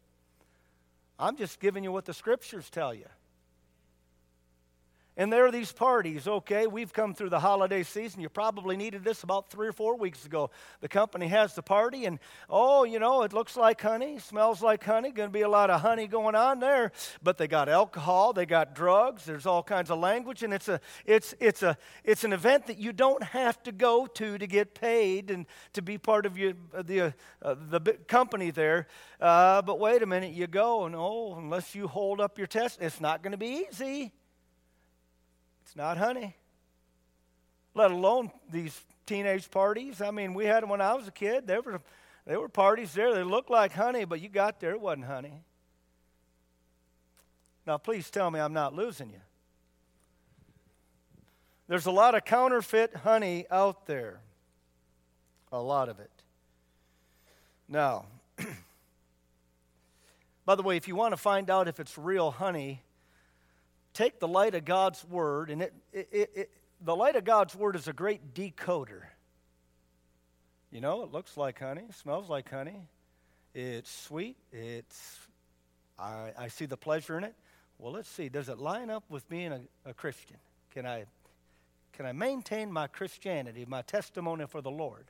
I'm 1.19 1.37
just 1.37 1.61
giving 1.61 1.85
you 1.85 1.93
what 1.93 2.07
the 2.07 2.15
scriptures 2.15 2.71
tell 2.71 2.95
you. 2.95 3.07
And 5.19 5.33
there 5.33 5.47
are 5.47 5.51
these 5.51 5.73
parties, 5.73 6.29
okay? 6.29 6.67
We've 6.67 6.93
come 6.93 7.15
through 7.15 7.31
the 7.31 7.41
holiday 7.41 7.83
season. 7.83 8.21
You 8.21 8.29
probably 8.29 8.77
needed 8.77 9.03
this 9.03 9.23
about 9.23 9.49
three 9.49 9.67
or 9.67 9.73
four 9.73 9.97
weeks 9.97 10.27
ago. 10.27 10.51
The 10.81 10.89
company 10.89 11.29
has 11.29 11.55
the 11.55 11.63
party, 11.63 12.05
and 12.05 12.19
oh, 12.51 12.85
you 12.85 12.99
know, 12.99 13.23
it 13.23 13.33
looks 13.33 13.57
like 13.57 13.81
honey, 13.81 14.19
smells 14.19 14.61
like 14.61 14.85
honey. 14.85 15.13
To 15.13 15.29
be 15.29 15.41
a 15.41 15.49
lot 15.49 15.71
of 15.71 15.81
honey 15.81 16.07
going 16.07 16.35
on 16.35 16.61
there. 16.61 16.93
But 17.23 17.39
they 17.39 17.49
got 17.49 17.71
alcohol, 17.71 18.35
they 18.35 18.45
got 18.45 18.75
drugs. 18.75 19.25
There's 19.25 19.47
all 19.47 19.63
kinds 19.63 19.91
of 19.91 19.99
language, 19.99 20.43
and 20.43 20.53
it's 20.53 20.69
a, 20.69 20.81
it's, 21.07 21.35
it's 21.41 21.63
a, 21.63 21.79
it's 22.05 22.25
an 22.25 22.35
event 22.35 22.67
that 22.67 22.77
you 22.77 22.93
don't 22.93 23.23
have 23.23 23.63
to 23.63 23.73
go 23.73 24.07
to 24.07 24.37
to 24.37 24.47
get 24.47 24.75
paid 24.75 25.31
and 25.31 25.47
to 25.73 25.81
be 25.81 25.97
part 25.97 26.27
of 26.27 26.37
your, 26.37 26.53
the, 26.75 27.15
uh, 27.41 27.55
the 27.71 27.81
company 28.07 28.51
there. 28.51 28.87
Uh, 29.19 29.63
but 29.63 29.81
wait 29.81 30.03
a 30.03 30.07
minute, 30.07 30.35
you 30.35 30.47
go, 30.47 30.85
and 30.85 30.95
oh, 30.95 31.37
unless 31.39 31.75
you 31.75 31.89
hold 31.89 32.21
up 32.21 32.37
your 32.37 32.47
test, 32.47 32.83
it's 32.83 33.01
not 33.01 33.23
to 33.23 33.39
be 33.39 33.65
easy. 33.71 34.13
Not 35.77 35.99
honey. 35.99 36.35
Let 37.75 37.91
alone 37.91 38.33
these 38.51 38.81
teenage 39.05 39.51
parties. 39.51 40.01
I 40.01 40.11
mean, 40.11 40.33
we 40.33 40.47
had 40.47 40.63
them 40.63 40.71
when 40.71 40.81
I 40.81 40.95
was 40.95 41.07
a 41.07 41.13
kid. 41.13 41.47
There 41.47 41.61
were, 41.61 41.83
there 42.27 42.41
were 42.41 42.49
parties 42.49 42.95
there. 42.95 43.15
They 43.15 43.23
looked 43.23 43.51
like 43.51 43.73
honey, 43.73 44.07
but 44.07 44.23
you 44.23 44.31
got 44.31 44.59
there, 44.59 44.73
it 44.73 44.81
wasn't 44.81 45.05
honey. 45.05 45.43
Now, 47.67 47.77
please 47.77 48.11
tell 48.11 48.31
me 48.31 48.41
I'm 48.41 48.55
not 48.55 48.75
losing 48.75 49.11
you. 49.11 49.21
There's 51.69 51.87
a 51.87 51.91
lot 51.91 52.15
of 52.15 52.25
counterfeit 52.25 52.97
honey 52.97 53.45
out 53.51 53.87
there. 53.87 54.21
A 55.53 55.61
lot 55.61 55.89
of 55.89 56.01
it. 56.01 56.11
Now, 57.69 58.07
by 60.47 60.55
the 60.55 60.63
way, 60.63 60.77
if 60.77 60.89
you 60.89 60.97
want 60.97 61.13
to 61.13 61.17
find 61.17 61.51
out 61.51 61.69
if 61.69 61.81
it's 61.81 61.99
real 61.99 62.31
honey, 62.31 62.83
take 63.97 64.21
the 64.21 64.29
light 64.29 64.55
of 64.55 64.65
God's 64.65 65.05
Word, 65.05 65.51
and 65.51 65.63
it, 65.63 65.75
it, 65.93 66.09
it, 66.13 66.51
the 66.83 66.95
light 66.95 67.17
of 67.17 67.25
God's 67.25 67.55
Word 67.55 67.77
is 67.77 67.89
a 67.89 67.93
great 67.93 68.35
decoder. 68.35 69.03
You 70.71 70.81
know, 70.83 71.03
it 71.03 71.13
looks 71.13 71.37
like 71.37 71.59
honey, 71.59 71.85
smells 71.95 72.29
like 72.29 72.51
honey, 72.51 72.89
it's 73.55 73.91
sweet, 73.91 74.37
it's, 74.53 75.19
I, 75.99 76.33
I 76.39 76.49
see 76.49 76.67
the 76.67 76.77
pleasure 76.77 77.17
in 77.17 77.25
it. 77.25 77.35
Well, 77.79 77.93
let's 77.93 78.09
see, 78.09 78.29
does 78.29 78.51
it 78.51 78.59
line 78.59 78.91
up 78.91 79.05
with 79.09 79.27
being 79.29 79.53
a, 79.53 79.61
a 79.87 79.95
Christian? 79.95 80.37
Can 80.73 80.87
I, 80.87 81.05
can 81.95 82.05
I 82.05 82.13
maintain 82.13 82.71
my 82.71 82.89
Christianity, 82.89 83.65
my 83.67 83.81
testimony 83.81 84.47
for 84.47 84.61
the 84.61 84.71
Lord? 84.71 85.07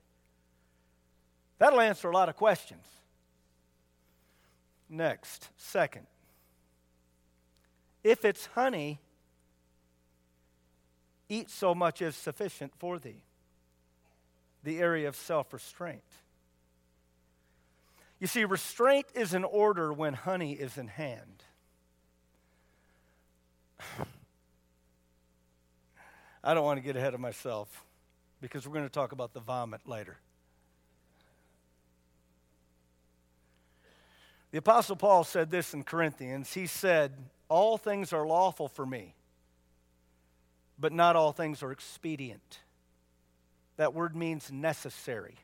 That'll 1.58 1.80
answer 1.80 2.08
a 2.08 2.14
lot 2.14 2.28
of 2.28 2.36
questions. 2.36 2.84
Next, 4.88 5.48
second, 5.56 6.06
if 8.06 8.24
it's 8.24 8.46
honey, 8.46 9.00
eat 11.28 11.50
so 11.50 11.74
much 11.74 12.00
as 12.00 12.14
sufficient 12.14 12.72
for 12.78 13.00
thee. 13.00 13.24
The 14.62 14.78
area 14.78 15.08
of 15.08 15.16
self 15.16 15.52
restraint. 15.52 16.04
You 18.20 18.28
see, 18.28 18.44
restraint 18.44 19.06
is 19.14 19.34
in 19.34 19.42
order 19.42 19.92
when 19.92 20.14
honey 20.14 20.52
is 20.52 20.78
in 20.78 20.86
hand. 20.86 21.42
I 26.44 26.54
don't 26.54 26.64
want 26.64 26.78
to 26.78 26.84
get 26.84 26.96
ahead 26.96 27.12
of 27.12 27.20
myself 27.20 27.84
because 28.40 28.66
we're 28.68 28.74
going 28.74 28.86
to 28.86 28.90
talk 28.90 29.10
about 29.10 29.34
the 29.34 29.40
vomit 29.40 29.80
later. 29.84 30.16
The 34.52 34.58
Apostle 34.58 34.94
Paul 34.94 35.24
said 35.24 35.50
this 35.50 35.74
in 35.74 35.82
Corinthians. 35.82 36.54
He 36.54 36.68
said, 36.68 37.12
all 37.48 37.78
things 37.78 38.12
are 38.12 38.26
lawful 38.26 38.68
for 38.68 38.84
me, 38.84 39.14
but 40.78 40.92
not 40.92 41.16
all 41.16 41.32
things 41.32 41.62
are 41.62 41.72
expedient. 41.72 42.60
That 43.76 43.94
word 43.94 44.16
means 44.16 44.50
necessary. 44.50 45.36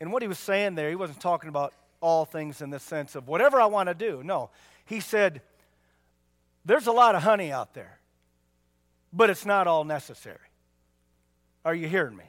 And 0.00 0.12
what 0.12 0.22
he 0.22 0.28
was 0.28 0.38
saying 0.38 0.74
there, 0.74 0.90
he 0.90 0.96
wasn't 0.96 1.20
talking 1.20 1.48
about 1.48 1.72
all 2.00 2.24
things 2.24 2.60
in 2.60 2.70
the 2.70 2.78
sense 2.78 3.14
of 3.14 3.28
whatever 3.28 3.60
I 3.60 3.66
want 3.66 3.88
to 3.88 3.94
do. 3.94 4.22
No. 4.22 4.50
He 4.84 5.00
said, 5.00 5.40
there's 6.64 6.86
a 6.86 6.92
lot 6.92 7.14
of 7.14 7.22
honey 7.22 7.50
out 7.50 7.72
there, 7.72 7.98
but 9.12 9.30
it's 9.30 9.46
not 9.46 9.66
all 9.66 9.84
necessary. 9.84 10.36
Are 11.64 11.74
you 11.74 11.88
hearing 11.88 12.16
me? 12.16 12.24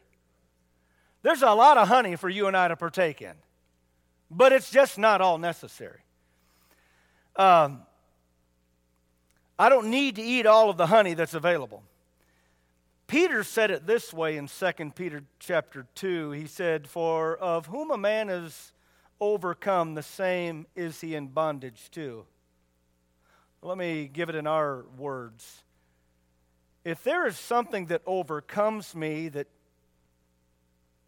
There's 1.23 1.41
a 1.41 1.51
lot 1.51 1.77
of 1.77 1.89
honey 1.89 2.15
for 2.15 2.29
you 2.29 2.47
and 2.47 2.55
I 2.55 2.69
to 2.69 2.77
partake 2.77 3.21
in, 3.21 3.33
but 4.31 4.53
it's 4.53 4.69
just 4.69 4.97
not 4.97 5.19
all 5.19 5.37
necessary. 5.37 6.04
Um, 7.35 7.81
I 9.57 9.69
don't 9.69 9.89
need 9.89 10.15
to 10.15 10.21
eat 10.21 10.45
all 10.45 10.69
of 10.69 10.77
the 10.77 10.87
honey 10.87 11.13
that's 11.13 11.33
available. 11.33 11.83
Peter 13.07 13.43
said 13.43 13.71
it 13.71 13.85
this 13.85 14.13
way 14.13 14.37
in 14.37 14.47
2 14.47 14.91
Peter 14.95 15.23
chapter 15.39 15.85
2. 15.95 16.31
He 16.31 16.47
said, 16.47 16.87
For 16.87 17.37
of 17.37 17.67
whom 17.67 17.91
a 17.91 17.97
man 17.97 18.29
is 18.29 18.73
overcome, 19.19 19.93
the 19.93 20.03
same 20.03 20.65
is 20.75 20.99
he 21.01 21.15
in 21.15 21.27
bondage 21.27 21.91
too. 21.91 22.25
Let 23.61 23.77
me 23.77 24.09
give 24.11 24.29
it 24.29 24.35
in 24.35 24.47
our 24.47 24.85
words. 24.97 25.63
If 26.83 27.03
there 27.03 27.25
is 27.25 27.37
something 27.37 27.87
that 27.87 28.01
overcomes 28.05 28.95
me, 28.95 29.29
that, 29.29 29.47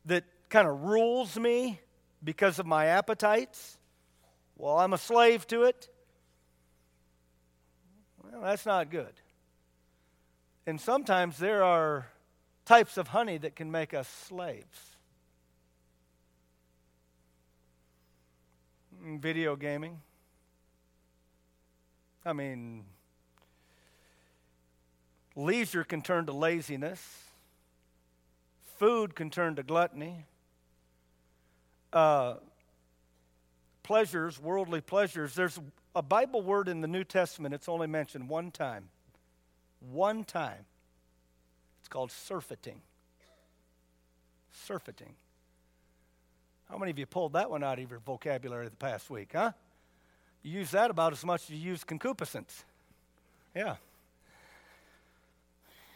that 0.05 0.24
kind 0.50 0.67
of 0.67 0.84
rules 0.84 1.38
me 1.38 1.79
because 2.24 2.60
of 2.60 2.65
my 2.65 2.88
appetites, 2.88 3.77
well, 4.55 4.77
I'm 4.77 4.93
a 4.93 4.98
slave 4.98 5.46
to 5.48 5.63
it. 5.63 5.89
Well, 8.38 8.51
that's 8.51 8.67
not 8.67 8.91
good. 8.91 9.13
And 10.67 10.79
sometimes 10.79 11.39
there 11.39 11.63
are 11.63 12.08
types 12.65 12.98
of 12.98 13.08
honey 13.08 13.39
that 13.39 13.56
can 13.56 13.72
make 13.72 13.96
us 13.96 14.08
slaves. 14.08 14.91
Video 19.01 19.56
gaming. 19.56 20.01
I 22.24 22.34
mean, 22.34 22.84
leisure 25.36 25.84
can 25.84 26.03
turn 26.03 26.27
to 26.27 26.32
laziness, 26.34 27.24
food 28.77 29.15
can 29.15 29.32
turn 29.32 29.56
to 29.56 29.63
gluttony. 29.63 30.25
Uh, 31.91 32.36
pleasures, 33.82 34.39
worldly 34.39 34.82
pleasures. 34.82 35.34
There's 35.34 35.60
a 35.98 36.01
Bible 36.04 36.44
word 36.44 36.68
in 36.68 36.82
the 36.82 36.88
New 36.88 37.04
Testament, 37.04 37.56
it's 37.56 37.68
only 37.68 37.88
mentioned 37.88 38.30
one 38.30 38.51
time. 38.51 38.89
One 39.80 40.24
time. 40.24 40.66
It's 41.80 41.88
called 41.89 42.12
surfeiting. 42.12 42.82
Surfeiting. 44.51 45.16
How 46.70 46.77
many 46.77 46.92
of 46.92 47.00
you 47.00 47.08
pulled 47.08 47.34
that 47.34 47.50
one 47.50 47.63
out 47.63 47.80
of 47.80 47.89
your 47.89 48.00
vocabulary 48.00 48.70
the 48.70 48.75
past 48.75 49.10
week, 49.10 49.30
huh? 49.34 49.54
You 50.44 50.60
use 50.60 50.70
that 50.72 50.92
about 50.92 51.13
as 51.13 51.25
much 51.25 51.46
as 51.46 51.50
you 51.50 51.58
use 51.58 51.84
concupiscence. 51.84 52.63
Yeah. 53.56 53.77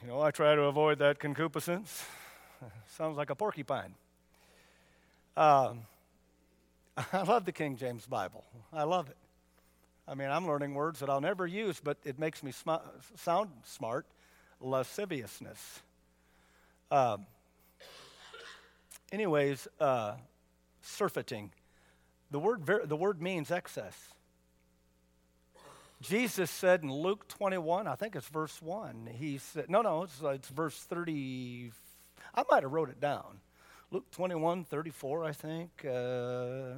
You 0.01 0.07
know, 0.07 0.19
I 0.19 0.31
try 0.31 0.55
to 0.55 0.63
avoid 0.63 0.97
that 0.97 1.19
concupiscence. 1.19 2.03
Sounds 2.97 3.17
like 3.17 3.29
a 3.29 3.35
porcupine. 3.35 3.93
Um, 5.37 5.81
I 7.13 7.21
love 7.21 7.45
the 7.45 7.51
King 7.51 7.77
James 7.77 8.07
Bible. 8.07 8.43
I 8.73 8.83
love 8.83 9.07
it. 9.07 9.17
I 10.07 10.15
mean, 10.15 10.29
I'm 10.29 10.47
learning 10.47 10.73
words 10.73 10.99
that 10.99 11.09
I'll 11.09 11.21
never 11.21 11.45
use, 11.45 11.79
but 11.83 11.97
it 12.03 12.19
makes 12.19 12.43
me 12.43 12.51
sm- 12.51 12.83
sound 13.15 13.49
smart. 13.63 14.05
Lasciviousness. 14.59 15.81
Um, 16.91 17.25
anyways, 19.11 19.67
uh, 19.79 20.15
surfeiting. 20.81 21.51
The 22.31 22.39
word, 22.39 22.63
ver- 22.63 22.85
the 22.85 22.95
word 22.95 23.21
means 23.21 23.51
excess. 23.51 23.95
Jesus 26.01 26.49
said 26.49 26.81
in 26.81 26.91
Luke 26.91 27.27
21, 27.27 27.87
I 27.87 27.95
think 27.95 28.15
it's 28.15 28.27
verse 28.27 28.59
1, 28.61 29.09
he 29.17 29.37
said, 29.37 29.69
no, 29.69 29.81
no, 29.81 30.03
it's, 30.03 30.19
it's 30.23 30.49
verse 30.49 30.75
30. 30.75 31.71
I 32.33 32.43
might 32.49 32.63
have 32.63 32.71
wrote 32.71 32.89
it 32.89 32.99
down. 32.99 33.39
Luke 33.91 34.09
21, 34.11 34.63
34, 34.63 35.23
I 35.23 35.31
think. 35.31 35.85
Uh, 35.85 36.73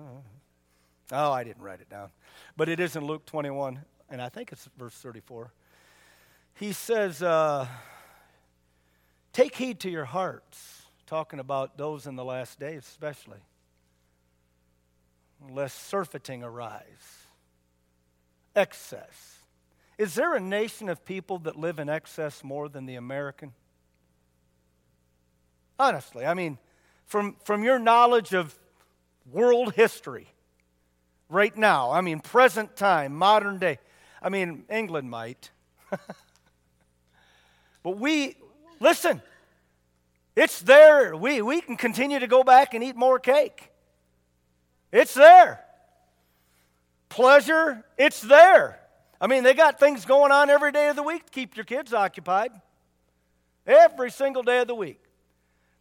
Oh, 1.14 1.32
I 1.32 1.44
didn't 1.44 1.62
write 1.62 1.80
it 1.80 1.90
down. 1.90 2.10
But 2.58 2.70
it 2.70 2.80
is 2.80 2.96
in 2.96 3.06
Luke 3.06 3.26
21, 3.28 3.80
and 4.10 4.22
I 4.22 4.30
think 4.30 4.52
it's 4.52 4.68
verse 4.78 4.96
34. 4.96 5.54
He 6.56 6.74
says, 6.74 7.22
uh, 7.22 7.68
Take 9.32 9.56
heed 9.56 9.80
to 9.82 9.90
your 9.90 10.06
hearts, 10.06 10.82
talking 11.06 11.40
about 11.40 11.78
those 11.78 12.08
in 12.08 12.16
the 12.16 12.26
last 12.26 12.60
days, 12.60 12.84
especially, 12.88 13.40
lest 15.52 15.88
surfeiting 15.88 16.44
arise, 16.44 17.28
excess. 18.56 19.40
Is 20.00 20.16
there 20.16 20.34
a 20.34 20.40
nation 20.40 20.90
of 20.90 21.06
people 21.06 21.38
that 21.40 21.56
live 21.56 21.78
in 21.78 21.90
excess 21.90 22.44
more 22.44 22.70
than 22.70 22.88
the 22.88 22.96
American? 22.96 23.54
Honestly, 25.78 26.26
I 26.26 26.34
mean, 26.34 26.58
from, 27.06 27.36
from 27.44 27.64
your 27.64 27.78
knowledge 27.78 28.34
of 28.34 28.58
world 29.32 29.74
history, 29.76 30.33
right 31.34 31.56
now. 31.58 31.92
I 31.92 32.02
mean, 32.02 32.20
present 32.20 32.76
time, 32.76 33.16
modern 33.16 33.60
day. 33.60 33.80
I 34.22 34.30
mean, 34.30 34.64
England 34.70 35.10
might. 35.10 35.52
but 37.84 37.98
we, 37.98 38.36
listen, 38.80 39.22
it's 40.36 40.62
there. 40.62 41.16
We, 41.16 41.42
we 41.42 41.62
can 41.62 41.76
continue 41.76 42.20
to 42.20 42.28
go 42.28 42.44
back 42.44 42.74
and 42.74 42.84
eat 42.84 42.96
more 42.96 43.20
cake. 43.20 43.70
It's 44.92 45.14
there. 45.14 45.64
Pleasure, 47.10 47.84
it's 47.98 48.22
there. 48.22 48.80
I 49.20 49.28
mean, 49.28 49.44
they 49.44 49.54
got 49.54 49.80
things 49.80 50.06
going 50.06 50.32
on 50.32 50.50
every 50.50 50.72
day 50.72 50.90
of 50.90 50.96
the 50.96 51.04
week 51.04 51.26
to 51.26 51.32
keep 51.32 51.56
your 51.56 51.66
kids 51.66 51.94
occupied. 51.94 52.52
Every 53.66 54.12
single 54.12 54.44
day 54.44 54.60
of 54.60 54.68
the 54.68 54.76
week. 54.76 55.03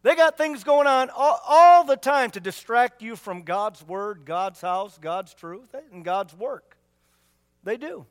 They 0.03 0.15
got 0.15 0.37
things 0.37 0.65
going 0.65 0.85
on 0.85 1.09
all, 1.09 1.39
all, 1.47 1.83
the 1.85 1.95
time 1.95 2.29
to 2.31 2.41
distract 2.41 3.01
you 3.01 3.15
from 3.15 3.43
God's 3.43 3.81
word, 3.81 4.25
God's 4.25 4.59
house, 4.59 4.97
God's 5.01 5.33
truth, 5.33 5.73
and 5.93 6.03
God's 6.03 6.35
work. 6.35 6.75
They 7.63 7.77
do. 7.77 8.05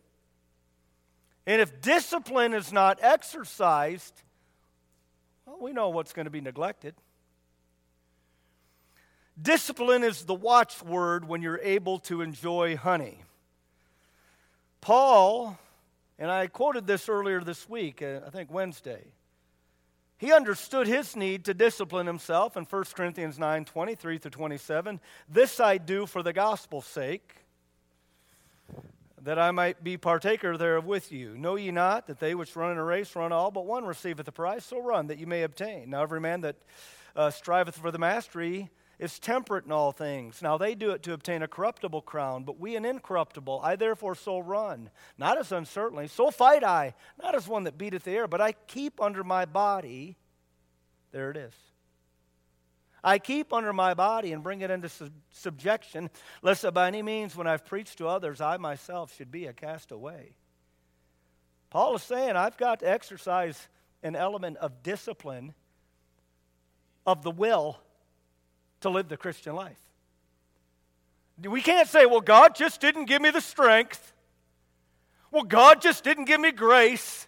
And 1.47 1.61
if 1.61 1.83
discipline 1.83 2.55
is 2.55 2.73
not 2.73 2.99
exercised, 3.03 4.23
well, 5.45 5.59
we 5.61 5.73
know 5.73 5.91
what's 5.91 6.15
going 6.15 6.25
to 6.25 6.31
be 6.31 6.41
neglected. 6.41 6.95
Discipline 9.41 10.03
is 10.03 10.25
the 10.25 10.35
watchword 10.35 11.29
when 11.29 11.43
you're 11.43 11.61
able 11.63 11.99
to 12.01 12.23
enjoy 12.23 12.77
honey. 12.77 13.19
Paul, 14.81 15.59
and 16.19 16.31
I 16.31 16.47
quoted 16.47 16.87
this 16.87 17.09
earlier 17.09 17.41
this 17.43 17.69
week, 17.69 18.01
uh, 18.01 18.21
I 18.27 18.31
think 18.31 18.51
Wednesday. 18.51 19.05
He 20.23 20.33
understood 20.33 20.87
his 20.87 21.17
need 21.17 21.47
to 21.47 21.53
discipline 21.53 22.07
himself 22.07 22.57
in 22.57 22.63
1 22.63 22.85
Corinthians 22.95 23.41
9 23.41 23.65
23 23.65 24.19
through 24.19 24.31
27. 24.31 25.01
This 25.29 25.59
I 25.59 25.79
do 25.79 26.07
for 26.07 26.23
the 26.23 26.33
gospel's 26.33 26.87
sake, 26.87 27.39
that 29.21 29.37
I 29.37 29.51
might 29.51 29.83
be 29.83 29.97
partaker 29.97 30.57
thereof 30.57 30.85
with 30.85 31.11
you. 31.11 31.37
Know 31.37 31.57
ye 31.57 31.73
not 31.73 32.07
that 32.07 32.21
they 32.21 32.37
which 32.37 32.55
run 32.55 32.71
in 32.71 32.79
a 32.79 32.85
race 32.85 33.17
run 33.17 33.33
all, 33.33 33.51
but 33.51 33.67
one 33.67 33.85
receiveth 33.85 34.25
the 34.25 34.31
prize? 34.31 34.65
So 34.65 34.81
run 34.81 35.09
that 35.09 35.19
you 35.19 35.27
may 35.27 35.43
obtain. 35.43 35.91
Now, 35.91 36.03
every 36.03 36.21
man 36.21 36.43
that 36.43 36.55
uh, 37.17 37.31
striveth 37.31 37.77
for 37.77 37.91
the 37.91 37.99
mastery 37.99 38.71
is 38.99 39.19
temperate 39.19 39.65
in 39.65 39.73
all 39.73 39.93
things. 39.93 40.43
Now 40.43 40.59
they 40.59 40.75
do 40.75 40.91
it 40.91 41.03
to 41.05 41.13
obtain 41.13 41.43
a 41.43 41.49
corruptible 41.49 42.03
crown, 42.03 42.45
but 42.45 42.61
we 42.61 42.77
an 42.77 42.85
incorruptible. 42.85 43.61
I 43.63 43.77
therefore 43.77 44.15
so 44.15 44.39
run, 44.39 44.91
not 45.19 45.39
as 45.39 45.53
uncertainly, 45.53 46.09
so 46.09 46.31
fight 46.31 46.63
I, 46.63 46.95
not 47.21 47.35
as 47.35 47.49
one 47.49 47.65
that 47.65 47.79
beateth 47.79 48.05
the 48.05 48.13
air, 48.13 48.29
but 48.29 48.41
I 48.41 48.53
keep 48.53 49.01
under 49.01 49.25
my 49.25 49.45
body. 49.45 50.17
There 51.11 51.31
it 51.31 51.37
is. 51.37 51.55
I 53.05 53.19
keep 53.19 53.53
under 53.53 53.73
my 53.73 53.95
body 53.95 54.33
and 54.33 54.45
bring 54.45 54.61
it 54.61 54.71
into 54.71 54.89
sub- 54.89 55.11
subjection, 55.33 56.09
lest 56.41 56.65
by 56.73 56.87
any 56.87 57.03
means, 57.03 57.35
when 57.35 57.49
I've 57.49 57.67
preached 57.67 57.99
to 57.99 58.07
others, 58.07 58.41
I 58.41 58.59
myself 58.59 59.15
should 59.17 59.33
be 59.33 59.47
a 59.47 59.53
castaway. 59.53 60.37
Paul 61.71 61.97
is 61.97 62.03
saying, 62.03 62.37
I've 62.37 62.57
got 62.57 62.81
to 62.81 62.89
exercise 62.89 63.69
an 64.03 64.15
element 64.15 64.59
of 64.59 64.83
discipline 64.83 65.55
of 67.05 67.23
the 67.23 67.31
will 67.31 67.79
to 68.83 68.91
live 68.91 69.09
the 69.09 69.17
Christian 69.17 69.55
life. 69.55 69.79
We 71.43 71.61
can't 71.61 71.89
say, 71.89 72.07
well, 72.07 72.21
God 72.21 72.55
just 72.55 72.81
didn't 72.81 73.07
give 73.07 73.21
me 73.21 73.31
the 73.31 73.41
strength. 73.41 74.13
Well, 75.31 75.45
God 75.45 75.81
just 75.81 76.05
didn't 76.05 76.27
give 76.27 76.41
me 76.41 76.53
grace. 76.53 77.27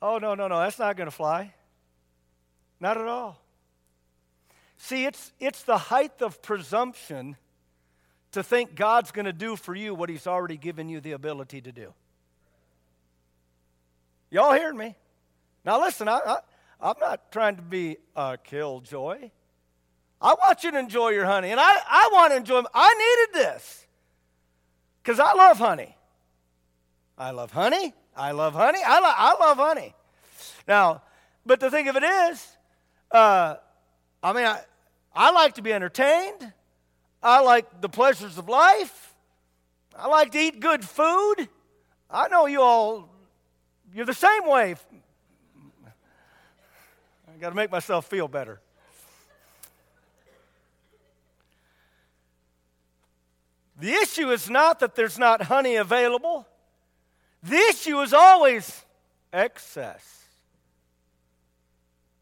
Oh, 0.00 0.18
no, 0.18 0.34
no, 0.34 0.48
no, 0.48 0.58
that's 0.58 0.78
not 0.78 0.96
going 0.96 1.06
to 1.06 1.14
fly. 1.14 1.52
Not 2.80 2.96
at 2.96 3.06
all. 3.06 3.40
See, 4.78 5.04
it's, 5.04 5.32
it's 5.40 5.62
the 5.62 5.78
height 5.78 6.20
of 6.20 6.42
presumption 6.42 7.36
to 8.32 8.42
think 8.42 8.74
God's 8.74 9.12
going 9.12 9.24
to 9.26 9.32
do 9.32 9.56
for 9.56 9.74
you 9.74 9.94
what 9.94 10.10
He's 10.10 10.26
already 10.26 10.56
given 10.56 10.88
you 10.88 11.00
the 11.00 11.12
ability 11.12 11.60
to 11.62 11.72
do. 11.72 11.94
Y'all 14.30 14.52
hearing 14.52 14.76
me? 14.76 14.94
Now, 15.64 15.80
listen, 15.80 16.08
I, 16.08 16.18
I, 16.18 16.38
I'm 16.80 16.96
not 17.00 17.32
trying 17.32 17.56
to 17.56 17.62
be 17.62 17.96
a 18.14 18.36
killjoy. 18.42 19.30
I 20.20 20.34
want 20.34 20.64
you 20.64 20.70
to 20.70 20.78
enjoy 20.78 21.10
your 21.10 21.26
honey, 21.26 21.50
and 21.50 21.60
I, 21.60 21.76
I 21.88 22.10
want 22.12 22.32
to 22.32 22.36
enjoy. 22.36 22.62
I 22.74 23.26
needed 23.28 23.44
this 23.44 23.86
because 25.02 25.20
I 25.20 25.34
love 25.34 25.58
honey. 25.58 25.96
I 27.18 27.30
love 27.30 27.50
honey. 27.50 27.92
I 28.16 28.32
love 28.32 28.54
honey. 28.54 28.78
I, 28.84 28.98
lo- 29.00 29.14
I 29.16 29.36
love 29.38 29.56
honey. 29.58 29.94
Now, 30.66 31.02
but 31.44 31.60
the 31.60 31.70
thing 31.70 31.88
of 31.88 31.96
it 31.96 32.02
is, 32.02 32.56
uh, 33.10 33.56
I 34.22 34.32
mean, 34.32 34.46
I, 34.46 34.60
I 35.14 35.30
like 35.32 35.54
to 35.54 35.62
be 35.62 35.72
entertained. 35.72 36.52
I 37.22 37.40
like 37.40 37.80
the 37.80 37.88
pleasures 37.88 38.38
of 38.38 38.48
life. 38.48 39.14
I 39.98 40.08
like 40.08 40.32
to 40.32 40.38
eat 40.38 40.60
good 40.60 40.84
food. 40.84 41.48
I 42.10 42.28
know 42.28 42.46
you 42.46 42.62
all, 42.62 43.08
you're 43.94 44.06
the 44.06 44.14
same 44.14 44.46
way. 44.46 44.76
I 47.28 47.38
got 47.38 47.50
to 47.50 47.54
make 47.56 47.70
myself 47.70 48.06
feel 48.06 48.28
better. 48.28 48.60
The 53.78 53.92
issue 53.92 54.30
is 54.30 54.48
not 54.48 54.80
that 54.80 54.94
there's 54.94 55.18
not 55.18 55.42
honey 55.42 55.76
available. 55.76 56.46
The 57.42 57.56
issue 57.56 58.00
is 58.00 58.14
always 58.14 58.84
excess. 59.32 60.24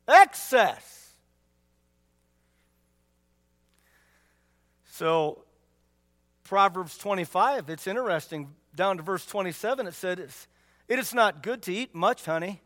Excess. 0.09 1.13
So, 4.91 5.45
Proverbs 6.45 6.99
25, 6.99 7.71
it's 7.71 7.87
interesting. 7.87 8.55
Down 8.75 8.97
to 8.97 9.03
verse 9.03 9.25
27, 9.27 9.87
it 9.87 9.95
said, 9.95 10.19
It 10.89 10.99
is 10.99 11.15
not 11.15 11.43
good 11.43 11.63
to 11.63 11.73
eat 11.73 11.95
much 11.95 12.25
honey. 12.25 12.61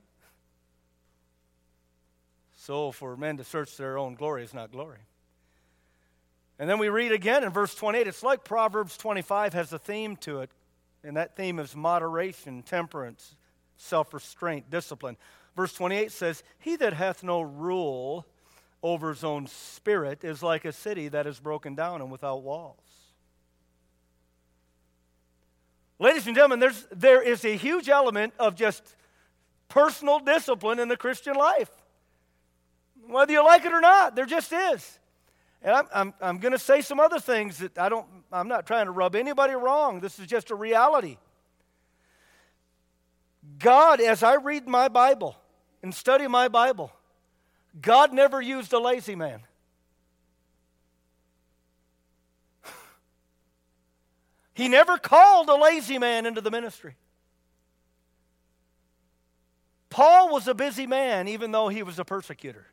So, 2.56 2.90
for 2.90 3.16
men 3.16 3.36
to 3.36 3.44
search 3.44 3.76
their 3.76 3.96
own 3.96 4.14
glory 4.14 4.44
is 4.44 4.52
not 4.52 4.72
glory. 4.72 4.98
And 6.58 6.68
then 6.68 6.78
we 6.78 6.88
read 6.88 7.12
again 7.12 7.44
in 7.44 7.50
verse 7.50 7.74
28. 7.74 8.06
It's 8.06 8.22
like 8.22 8.44
Proverbs 8.44 8.96
25 8.96 9.54
has 9.54 9.72
a 9.72 9.78
theme 9.78 10.16
to 10.16 10.40
it, 10.40 10.50
and 11.04 11.16
that 11.16 11.36
theme 11.36 11.58
is 11.58 11.76
moderation, 11.76 12.62
temperance, 12.62 13.36
self 13.76 14.12
restraint, 14.12 14.70
discipline. 14.70 15.16
Verse 15.56 15.72
28 15.72 16.10
says, 16.10 16.42
He 16.58 16.76
that 16.76 16.92
hath 16.94 17.22
no 17.22 17.40
rule 17.40 18.26
over 18.82 19.10
his 19.10 19.24
own 19.24 19.46
spirit 19.46 20.24
is 20.24 20.42
like 20.42 20.64
a 20.64 20.72
city 20.72 21.08
that 21.08 21.26
is 21.26 21.40
broken 21.40 21.74
down 21.74 22.00
and 22.00 22.10
without 22.10 22.42
walls. 22.42 22.78
Ladies 26.00 26.26
and 26.26 26.36
gentlemen, 26.36 26.60
there's, 26.60 26.86
there 26.92 27.20
is 27.20 27.44
a 27.44 27.56
huge 27.56 27.88
element 27.88 28.32
of 28.38 28.54
just 28.54 28.94
personal 29.68 30.20
discipline 30.20 30.78
in 30.78 30.88
the 30.88 30.96
Christian 30.96 31.34
life. 31.34 31.70
Whether 33.08 33.32
you 33.32 33.44
like 33.44 33.64
it 33.64 33.72
or 33.72 33.80
not, 33.80 34.14
there 34.14 34.26
just 34.26 34.52
is. 34.52 34.98
And 35.62 35.74
I'm, 35.74 35.86
I'm, 35.92 36.14
I'm 36.20 36.38
going 36.38 36.52
to 36.52 36.58
say 36.58 36.82
some 36.82 37.00
other 37.00 37.18
things 37.18 37.58
that 37.58 37.78
I 37.78 37.88
don't, 37.88 38.06
I'm 38.32 38.48
not 38.48 38.66
trying 38.66 38.86
to 38.86 38.92
rub 38.92 39.16
anybody 39.16 39.54
wrong. 39.54 40.00
This 40.00 40.18
is 40.18 40.26
just 40.26 40.50
a 40.50 40.54
reality. 40.54 41.18
God, 43.58 44.00
as 44.00 44.22
I 44.22 44.34
read 44.34 44.68
my 44.68 44.88
Bible 44.88 45.36
and 45.82 45.94
study 45.94 46.28
my 46.28 46.48
Bible, 46.48 46.92
God 47.80 48.12
never 48.12 48.40
used 48.40 48.72
a 48.72 48.78
lazy 48.78 49.14
man. 49.14 49.40
He 54.54 54.68
never 54.68 54.98
called 54.98 55.48
a 55.48 55.54
lazy 55.54 55.98
man 55.98 56.26
into 56.26 56.40
the 56.40 56.50
ministry. 56.50 56.96
Paul 59.88 60.32
was 60.32 60.48
a 60.48 60.54
busy 60.54 60.86
man, 60.86 61.28
even 61.28 61.52
though 61.52 61.68
he 61.68 61.82
was 61.82 61.98
a 61.98 62.04
persecutor. 62.04 62.66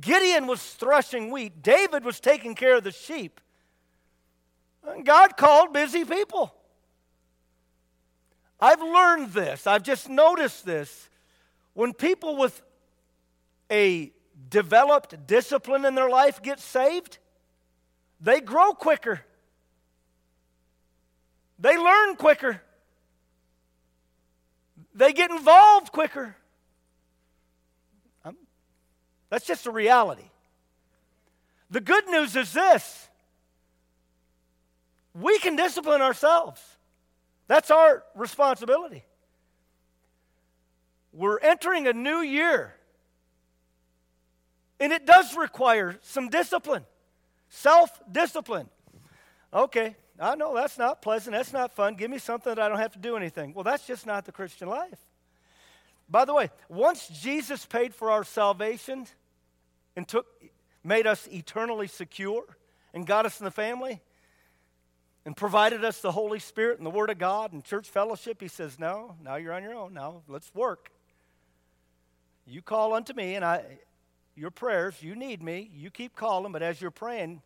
Gideon 0.00 0.46
was 0.46 0.62
threshing 0.62 1.30
wheat, 1.30 1.62
David 1.62 2.04
was 2.04 2.20
taking 2.20 2.54
care 2.54 2.76
of 2.76 2.84
the 2.84 2.92
sheep. 2.92 3.40
And 4.86 5.04
God 5.04 5.36
called 5.36 5.72
busy 5.72 6.04
people. 6.04 6.54
I've 8.60 8.80
learned 8.80 9.32
this, 9.32 9.66
I've 9.66 9.82
just 9.82 10.08
noticed 10.08 10.64
this. 10.64 11.08
When 11.74 11.92
people 11.92 12.36
with 12.36 12.62
a 13.70 14.12
developed 14.48 15.26
discipline 15.26 15.84
in 15.84 15.94
their 15.94 16.08
life 16.08 16.42
get 16.42 16.58
saved, 16.60 17.18
they 18.20 18.40
grow 18.40 18.72
quicker. 18.72 19.20
They 21.58 21.76
learn 21.76 22.16
quicker. 22.16 22.62
They 24.94 25.12
get 25.12 25.30
involved 25.30 25.92
quicker. 25.92 26.36
That's 29.30 29.46
just 29.46 29.66
a 29.66 29.70
reality. 29.70 30.30
The 31.70 31.80
good 31.80 32.08
news 32.08 32.36
is 32.36 32.52
this 32.52 33.08
we 35.14 35.38
can 35.38 35.56
discipline 35.56 36.02
ourselves, 36.02 36.62
that's 37.48 37.70
our 37.70 38.04
responsibility. 38.14 39.04
We're 41.12 41.38
entering 41.38 41.86
a 41.86 41.94
new 41.94 42.18
year, 42.18 42.74
and 44.78 44.92
it 44.92 45.06
does 45.06 45.34
require 45.34 45.98
some 46.02 46.28
discipline, 46.28 46.84
self 47.48 48.00
discipline. 48.10 48.68
Okay, 49.52 49.96
I 50.20 50.34
know 50.34 50.54
that's 50.54 50.76
not 50.76 51.00
pleasant, 51.00 51.34
that's 51.34 51.52
not 51.52 51.72
fun. 51.72 51.94
Give 51.94 52.10
me 52.10 52.18
something 52.18 52.54
that 52.54 52.62
I 52.62 52.68
don't 52.68 52.78
have 52.78 52.92
to 52.92 52.98
do 52.98 53.16
anything. 53.16 53.54
Well, 53.54 53.64
that's 53.64 53.86
just 53.86 54.06
not 54.06 54.26
the 54.26 54.32
Christian 54.32 54.68
life. 54.68 55.05
By 56.08 56.24
the 56.24 56.34
way, 56.34 56.50
once 56.68 57.08
Jesus 57.08 57.66
paid 57.66 57.94
for 57.94 58.10
our 58.10 58.24
salvation 58.24 59.06
and 59.96 60.06
took, 60.06 60.26
made 60.84 61.06
us 61.06 61.28
eternally 61.32 61.88
secure 61.88 62.44
and 62.94 63.06
got 63.06 63.26
us 63.26 63.40
in 63.40 63.44
the 63.44 63.50
family 63.50 64.00
and 65.24 65.36
provided 65.36 65.84
us 65.84 66.00
the 66.00 66.12
Holy 66.12 66.38
Spirit 66.38 66.78
and 66.78 66.86
the 66.86 66.90
Word 66.90 67.10
of 67.10 67.18
God 67.18 67.52
and 67.52 67.64
church 67.64 67.88
fellowship, 67.88 68.40
he 68.40 68.46
says, 68.48 68.78
No, 68.78 69.16
now 69.22 69.34
you're 69.34 69.52
on 69.52 69.64
your 69.64 69.74
own. 69.74 69.92
Now 69.92 70.22
let's 70.28 70.54
work. 70.54 70.90
You 72.46 72.62
call 72.62 72.94
unto 72.94 73.12
me, 73.12 73.34
and 73.34 73.44
I, 73.44 73.64
your 74.36 74.52
prayers, 74.52 75.02
you 75.02 75.16
need 75.16 75.42
me. 75.42 75.68
You 75.74 75.90
keep 75.90 76.14
calling, 76.14 76.52
but 76.52 76.62
as 76.62 76.80
you're 76.80 76.92
praying, 76.92 77.42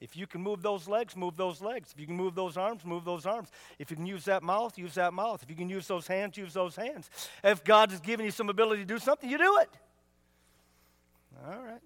if 0.00 0.16
you 0.16 0.26
can 0.26 0.40
move 0.40 0.62
those 0.62 0.88
legs, 0.88 1.14
move 1.14 1.36
those 1.36 1.60
legs. 1.60 1.90
If 1.92 2.00
you 2.00 2.06
can 2.06 2.16
move 2.16 2.34
those 2.34 2.56
arms, 2.56 2.84
move 2.84 3.04
those 3.04 3.26
arms. 3.26 3.48
If 3.78 3.90
you 3.90 3.96
can 3.96 4.06
use 4.06 4.24
that 4.24 4.42
mouth, 4.42 4.78
use 4.78 4.94
that 4.94 5.12
mouth. 5.12 5.42
If 5.42 5.50
you 5.50 5.56
can 5.56 5.68
use 5.68 5.86
those 5.86 6.06
hands, 6.06 6.38
use 6.38 6.54
those 6.54 6.74
hands. 6.74 7.10
If 7.44 7.62
God 7.64 7.90
has 7.90 8.00
given 8.00 8.24
you 8.24 8.32
some 8.32 8.48
ability 8.48 8.82
to 8.82 8.86
do 8.86 8.98
something, 8.98 9.28
you 9.28 9.36
do 9.36 9.58
it. 9.58 9.70
All 11.46 11.62
right. 11.62 11.80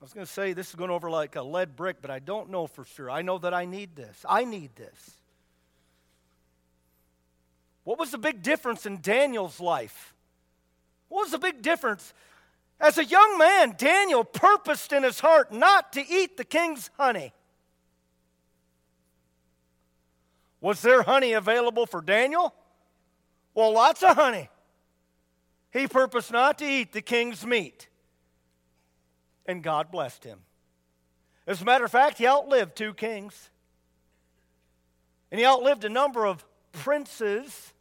I 0.00 0.04
was 0.04 0.12
going 0.12 0.26
to 0.26 0.32
say 0.32 0.52
this 0.52 0.68
is 0.68 0.74
going 0.74 0.90
over 0.90 1.08
like 1.08 1.36
a 1.36 1.42
lead 1.42 1.76
brick, 1.76 1.98
but 2.02 2.10
I 2.10 2.18
don't 2.18 2.50
know 2.50 2.66
for 2.66 2.84
sure. 2.84 3.08
I 3.08 3.22
know 3.22 3.38
that 3.38 3.54
I 3.54 3.64
need 3.64 3.94
this. 3.94 4.24
I 4.28 4.44
need 4.44 4.74
this. 4.74 5.12
What 7.84 7.98
was 7.98 8.10
the 8.10 8.18
big 8.18 8.42
difference 8.42 8.84
in 8.84 9.00
Daniel's 9.00 9.60
life? 9.60 10.12
What 11.08 11.22
was 11.22 11.30
the 11.30 11.38
big 11.38 11.62
difference 11.62 12.12
as 12.82 12.98
a 12.98 13.04
young 13.04 13.38
man, 13.38 13.76
Daniel 13.78 14.24
purposed 14.24 14.92
in 14.92 15.04
his 15.04 15.20
heart 15.20 15.52
not 15.52 15.92
to 15.92 16.06
eat 16.06 16.36
the 16.36 16.44
king's 16.44 16.90
honey. 16.98 17.32
Was 20.60 20.82
there 20.82 21.02
honey 21.02 21.32
available 21.32 21.86
for 21.86 22.00
Daniel? 22.00 22.52
Well, 23.54 23.72
lots 23.72 24.02
of 24.02 24.16
honey. 24.16 24.50
He 25.72 25.86
purposed 25.86 26.32
not 26.32 26.58
to 26.58 26.66
eat 26.66 26.92
the 26.92 27.02
king's 27.02 27.46
meat. 27.46 27.88
And 29.46 29.62
God 29.62 29.92
blessed 29.92 30.24
him. 30.24 30.40
As 31.46 31.62
a 31.62 31.64
matter 31.64 31.84
of 31.84 31.90
fact, 31.90 32.18
he 32.18 32.26
outlived 32.26 32.76
two 32.76 32.94
kings. 32.94 33.50
And 35.30 35.38
he 35.38 35.46
outlived 35.46 35.84
a 35.84 35.88
number 35.88 36.26
of 36.26 36.44
princes 36.72 37.72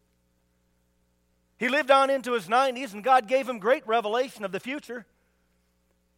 he 1.62 1.69
lived 1.69 1.91
on 1.91 2.10
into 2.10 2.34
his 2.34 2.47
90s, 2.47 2.93
and 2.93 3.04
God 3.04 3.28
gave 3.28 3.47
him 3.47 3.60
great 3.60 3.86
revelation 3.86 4.43
of 4.43 4.52
the 4.52 4.60
future. 4.60 5.06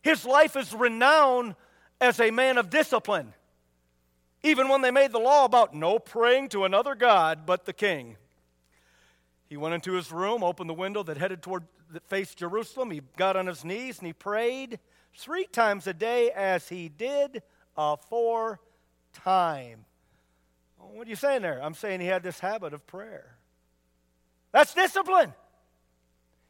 His 0.02 0.24
life 0.24 0.56
is 0.56 0.74
renowned 0.74 1.56
as 2.00 2.22
a 2.22 2.32
man 2.32 2.58
of 2.58 2.70
discipline. 2.70 3.34
Even 4.42 4.70
when 4.70 4.80
they 4.82 4.90
made 4.90 5.12
the 5.12 5.20
law 5.20 5.44
about 5.44 5.76
no 5.76 6.00
praying 6.00 6.48
to 6.50 6.64
another 6.64 6.96
God 6.96 7.46
but 7.46 7.66
the 7.66 7.74
king. 7.74 8.16
He 9.50 9.58
went 9.58 9.76
into 9.76 9.92
his 9.92 10.14
room, 10.14 10.46
opened 10.46 10.70
the 10.70 10.74
window 10.74 11.04
that 11.04 11.18
headed 11.18 11.42
toward 11.42 11.66
that 11.92 12.08
faced 12.08 12.38
Jerusalem. 12.38 12.90
He 12.90 13.02
got 13.18 13.36
on 13.36 13.48
his 13.48 13.66
knees 13.66 13.98
and 13.98 14.08
he 14.08 14.14
prayed 14.14 14.80
three 15.14 15.44
times 15.44 15.88
a 15.88 15.94
day 15.94 16.32
as 16.32 16.70
he 16.70 16.88
did 16.88 17.44
uh, 17.78 17.98
aforetime. 18.00 19.84
What 20.78 21.06
are 21.06 21.10
you 21.10 21.18
saying 21.18 21.42
there? 21.42 21.62
I'm 21.62 21.74
saying 21.74 22.00
he 22.00 22.08
had 22.08 22.24
this 22.24 22.40
habit 22.40 22.74
of 22.74 22.88
prayer. 22.88 23.36
That's 24.54 24.74
discipline. 24.74 25.34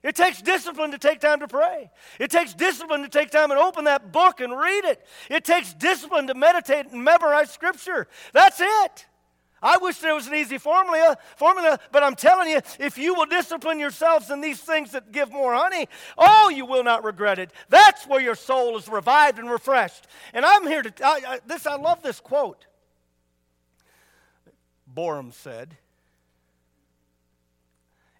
It 0.04 0.18
takes 0.18 0.42
discipline 0.42 0.92
to 0.92 0.98
take 0.98 1.22
time 1.22 1.40
to 1.40 1.48
pray. 1.48 1.90
It 2.20 2.30
takes 2.30 2.54
discipline 2.54 3.04
to 3.04 3.10
take 3.10 3.32
time 3.32 3.52
and 3.52 3.60
open 3.60 3.86
that 3.86 4.12
book 4.12 4.42
and 4.42 4.56
read 4.56 4.84
it. 4.84 5.04
It 5.30 5.46
takes 5.46 5.74
discipline 5.74 6.28
to 6.28 6.34
meditate 6.34 6.92
and 6.92 7.04
memorize 7.04 7.50
Scripture. 7.50 8.08
That's 8.34 8.60
it. 8.60 9.06
I 9.62 9.78
wish 9.78 10.00
there 10.00 10.14
was 10.14 10.28
an 10.28 10.36
easy 10.36 10.58
formula, 10.58 11.18
formula, 11.38 11.80
but 11.94 12.04
I'm 12.04 12.16
telling 12.16 12.50
you, 12.50 12.60
if 12.80 12.98
you 12.98 13.14
will 13.14 13.26
discipline 13.26 13.80
yourselves 13.80 14.30
in 14.30 14.42
these 14.42 14.60
things 14.60 14.92
that 14.92 15.14
give 15.14 15.32
more 15.32 15.56
honey, 15.56 15.88
oh, 16.18 16.50
you 16.50 16.66
will 16.66 16.84
not 16.84 17.06
regret 17.06 17.40
it. 17.40 17.50
That's 17.70 18.06
where 18.06 18.20
your 18.20 18.36
soul 18.36 18.78
is 18.78 18.90
revived 18.90 19.40
and 19.40 19.50
refreshed. 19.50 20.08
And 20.34 20.46
I'm 20.46 20.68
here 20.68 20.82
to, 20.82 20.94
I, 21.02 21.22
I, 21.26 21.40
this, 21.48 21.66
I 21.66 21.78
love 21.78 22.04
this 22.04 22.20
quote. 22.20 22.66
Boreham 24.86 25.32
said, 25.32 25.78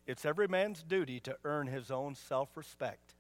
It's 0.06 0.26
every 0.26 0.48
man's 0.48 0.84
duty 0.84 1.20
to 1.22 1.38
earn 1.44 1.68
his 1.68 1.90
own 1.90 2.16
self 2.16 2.56
respect. 2.56 3.14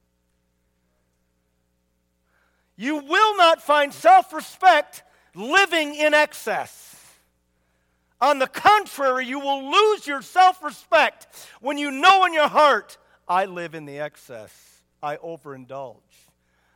You 2.75 2.97
will 2.97 3.37
not 3.37 3.61
find 3.61 3.93
self 3.93 4.33
respect 4.33 5.03
living 5.35 5.95
in 5.95 6.13
excess. 6.13 6.89
On 8.19 8.39
the 8.39 8.47
contrary, 8.47 9.25
you 9.25 9.39
will 9.39 9.71
lose 9.71 10.07
your 10.07 10.21
self 10.21 10.63
respect 10.63 11.27
when 11.61 11.77
you 11.77 11.91
know 11.91 12.25
in 12.25 12.33
your 12.33 12.47
heart, 12.47 12.97
I 13.27 13.45
live 13.45 13.75
in 13.75 13.85
the 13.85 13.99
excess. 13.99 14.81
I 15.01 15.17
overindulge. 15.17 15.97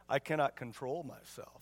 I 0.09 0.19
cannot 0.19 0.55
control 0.55 1.03
myself. 1.03 1.61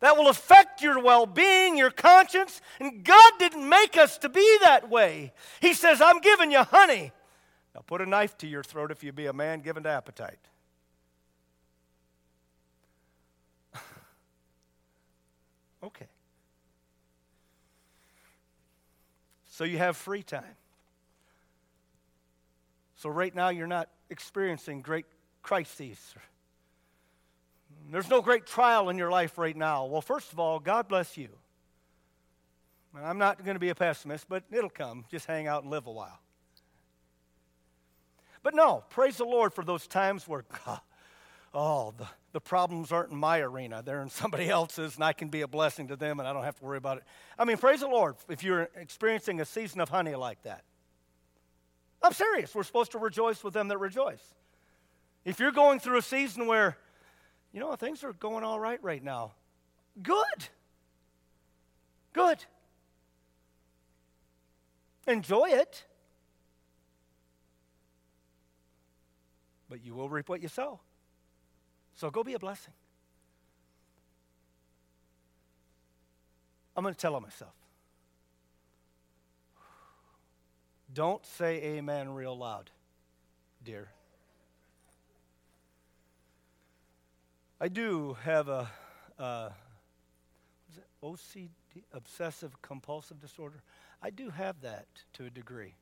That 0.00 0.16
will 0.16 0.28
affect 0.28 0.82
your 0.82 1.02
well 1.02 1.26
being, 1.26 1.76
your 1.76 1.90
conscience, 1.90 2.60
and 2.80 3.04
God 3.04 3.32
didn't 3.38 3.68
make 3.68 3.96
us 3.96 4.18
to 4.18 4.28
be 4.28 4.58
that 4.62 4.88
way. 4.90 5.32
He 5.60 5.74
says, 5.74 6.00
I'm 6.00 6.20
giving 6.20 6.50
you 6.50 6.62
honey. 6.62 7.12
Now 7.74 7.82
put 7.86 8.00
a 8.00 8.06
knife 8.06 8.36
to 8.38 8.46
your 8.46 8.62
throat 8.62 8.90
if 8.90 9.04
you 9.04 9.12
be 9.12 9.26
a 9.26 9.32
man 9.32 9.60
given 9.60 9.82
to 9.84 9.88
appetite. 9.88 10.38
okay. 15.84 16.06
So 19.46 19.64
you 19.64 19.78
have 19.78 19.96
free 19.96 20.22
time. 20.22 20.56
So 22.96 23.08
right 23.08 23.34
now 23.34 23.48
you're 23.48 23.66
not 23.66 23.88
experiencing 24.10 24.82
great 24.82 25.06
crises. 25.42 26.14
There's 27.90 28.10
no 28.10 28.20
great 28.20 28.46
trial 28.46 28.88
in 28.88 28.98
your 28.98 29.10
life 29.10 29.38
right 29.38 29.56
now. 29.56 29.86
Well, 29.86 30.02
first 30.02 30.32
of 30.32 30.38
all, 30.38 30.58
God 30.58 30.86
bless 30.88 31.16
you. 31.16 31.28
I'm 32.94 33.18
not 33.18 33.44
going 33.44 33.54
to 33.54 33.60
be 33.60 33.68
a 33.68 33.74
pessimist, 33.74 34.28
but 34.28 34.44
it'll 34.50 34.68
come. 34.68 35.04
Just 35.10 35.26
hang 35.26 35.46
out 35.46 35.62
and 35.62 35.70
live 35.70 35.86
a 35.86 35.92
while. 35.92 36.20
But 38.42 38.54
no, 38.54 38.84
praise 38.90 39.16
the 39.16 39.24
Lord 39.24 39.52
for 39.52 39.64
those 39.64 39.86
times 39.86 40.26
where, 40.26 40.44
God, 40.66 40.80
oh, 41.54 41.94
the, 41.96 42.06
the 42.32 42.40
problems 42.40 42.92
aren't 42.92 43.10
in 43.10 43.18
my 43.18 43.40
arena. 43.40 43.82
They're 43.84 44.02
in 44.02 44.08
somebody 44.08 44.48
else's, 44.48 44.94
and 44.94 45.04
I 45.04 45.12
can 45.12 45.28
be 45.28 45.42
a 45.42 45.48
blessing 45.48 45.88
to 45.88 45.96
them, 45.96 46.20
and 46.20 46.28
I 46.28 46.32
don't 46.32 46.44
have 46.44 46.56
to 46.56 46.64
worry 46.64 46.78
about 46.78 46.98
it. 46.98 47.04
I 47.38 47.44
mean, 47.44 47.56
praise 47.56 47.80
the 47.80 47.88
Lord 47.88 48.16
if 48.28 48.42
you're 48.42 48.68
experiencing 48.76 49.40
a 49.40 49.44
season 49.44 49.80
of 49.80 49.88
honey 49.88 50.14
like 50.14 50.42
that. 50.42 50.64
I'm 52.02 52.12
serious. 52.12 52.54
We're 52.54 52.62
supposed 52.62 52.92
to 52.92 52.98
rejoice 52.98 53.44
with 53.44 53.52
them 53.52 53.68
that 53.68 53.78
rejoice. 53.78 54.22
If 55.24 55.38
you're 55.38 55.52
going 55.52 55.80
through 55.80 55.98
a 55.98 56.02
season 56.02 56.46
where, 56.46 56.78
you 57.52 57.60
know, 57.60 57.74
things 57.76 58.02
are 58.04 58.14
going 58.14 58.42
all 58.42 58.58
right 58.58 58.82
right 58.82 59.02
now, 59.02 59.32
good. 60.02 60.48
Good. 62.12 62.44
Enjoy 65.06 65.48
it. 65.50 65.84
But 69.70 69.82
you 69.82 69.94
will 69.94 70.10
reap 70.10 70.28
what 70.28 70.42
you 70.42 70.48
sow. 70.48 70.80
So 71.94 72.10
go 72.10 72.22
be 72.22 72.34
a 72.34 72.38
blessing. 72.38 72.74
I'm 76.76 76.82
going 76.82 76.94
to 76.94 77.00
tell 77.00 77.14
on 77.14 77.22
myself. 77.22 77.54
Don't 80.92 81.24
say 81.24 81.62
amen 81.62 82.10
real 82.10 82.36
loud, 82.36 82.70
dear. 83.64 83.88
I 87.60 87.68
do 87.68 88.16
have 88.24 88.48
a, 88.48 88.68
uh, 89.18 89.50
OCD, 91.02 91.50
obsessive 91.92 92.60
compulsive 92.62 93.20
disorder. 93.20 93.62
I 94.02 94.10
do 94.10 94.30
have 94.30 94.60
that 94.62 94.86
to 95.14 95.26
a 95.26 95.30
degree. 95.30 95.74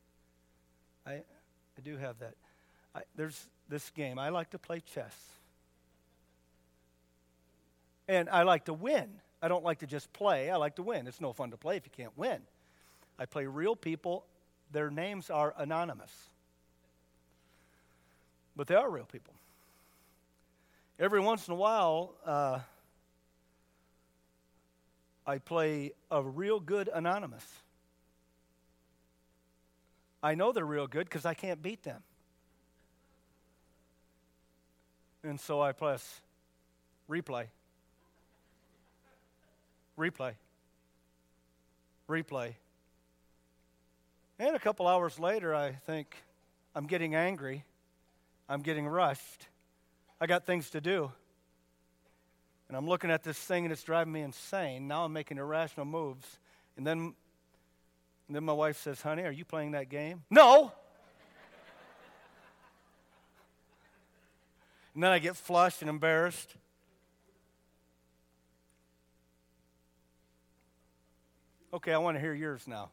I, 1.06 1.12
I 1.12 1.80
do 1.82 1.96
have 1.96 2.18
that. 2.18 2.34
I, 2.94 3.02
there's 3.16 3.48
this 3.68 3.90
game. 3.90 4.18
I 4.18 4.30
like 4.30 4.50
to 4.50 4.58
play 4.58 4.80
chess. 4.80 5.14
And 8.08 8.28
I 8.30 8.42
like 8.42 8.64
to 8.66 8.72
win. 8.72 9.08
I 9.42 9.48
don't 9.48 9.64
like 9.64 9.80
to 9.80 9.86
just 9.86 10.12
play. 10.12 10.50
I 10.50 10.56
like 10.56 10.76
to 10.76 10.82
win. 10.82 11.06
It's 11.06 11.20
no 11.20 11.32
fun 11.32 11.50
to 11.50 11.56
play 11.56 11.76
if 11.76 11.84
you 11.84 11.92
can't 11.94 12.16
win. 12.16 12.40
I 13.18 13.26
play 13.26 13.46
real 13.46 13.76
people. 13.76 14.24
Their 14.72 14.90
names 14.90 15.30
are 15.30 15.54
anonymous. 15.56 16.12
But 18.56 18.66
they 18.66 18.74
are 18.74 18.90
real 18.90 19.04
people. 19.04 19.34
Every 20.98 21.20
once 21.20 21.46
in 21.46 21.52
a 21.52 21.56
while, 21.56 22.14
uh, 22.24 22.58
I 25.26 25.38
play 25.38 25.92
a 26.10 26.22
real 26.22 26.58
good 26.58 26.88
anonymous. 26.92 27.44
I 30.22 30.34
know 30.34 30.52
they're 30.52 30.64
real 30.64 30.88
good 30.88 31.04
because 31.04 31.24
I 31.24 31.34
can't 31.34 31.62
beat 31.62 31.84
them. 31.84 32.02
And 35.22 35.40
so 35.40 35.60
I 35.60 35.72
press 35.72 36.20
replay 37.10 37.46
replay, 39.98 40.34
replay. 42.08 42.54
And 44.38 44.54
a 44.54 44.58
couple 44.58 44.86
hours 44.86 45.18
later, 45.18 45.54
I 45.54 45.72
think, 45.72 46.16
I'm 46.74 46.86
getting 46.86 47.14
angry. 47.14 47.64
I'm 48.48 48.60
getting 48.60 48.86
rushed. 48.86 49.48
I 50.20 50.26
got 50.26 50.46
things 50.46 50.70
to 50.70 50.80
do. 50.80 51.10
And 52.68 52.76
I'm 52.76 52.86
looking 52.86 53.10
at 53.10 53.24
this 53.24 53.38
thing 53.38 53.64
and 53.64 53.72
it's 53.72 53.82
driving 53.82 54.12
me 54.12 54.20
insane. 54.20 54.86
Now 54.86 55.04
I'm 55.04 55.12
making 55.12 55.38
irrational 55.38 55.86
moves. 55.86 56.38
And 56.76 56.86
then, 56.86 57.14
and 58.28 58.36
then 58.36 58.44
my 58.44 58.52
wife 58.52 58.78
says, 58.78 59.02
Honey, 59.02 59.24
are 59.24 59.32
you 59.32 59.44
playing 59.44 59.72
that 59.72 59.88
game? 59.88 60.22
No! 60.30 60.72
And 64.98 65.04
then 65.04 65.12
I 65.12 65.20
get 65.20 65.36
flushed 65.36 65.80
and 65.80 65.88
embarrassed. 65.88 66.56
Okay, 71.72 71.92
I 71.92 71.98
want 71.98 72.16
to 72.16 72.20
hear 72.20 72.34
yours 72.34 72.66
now. 72.66 72.90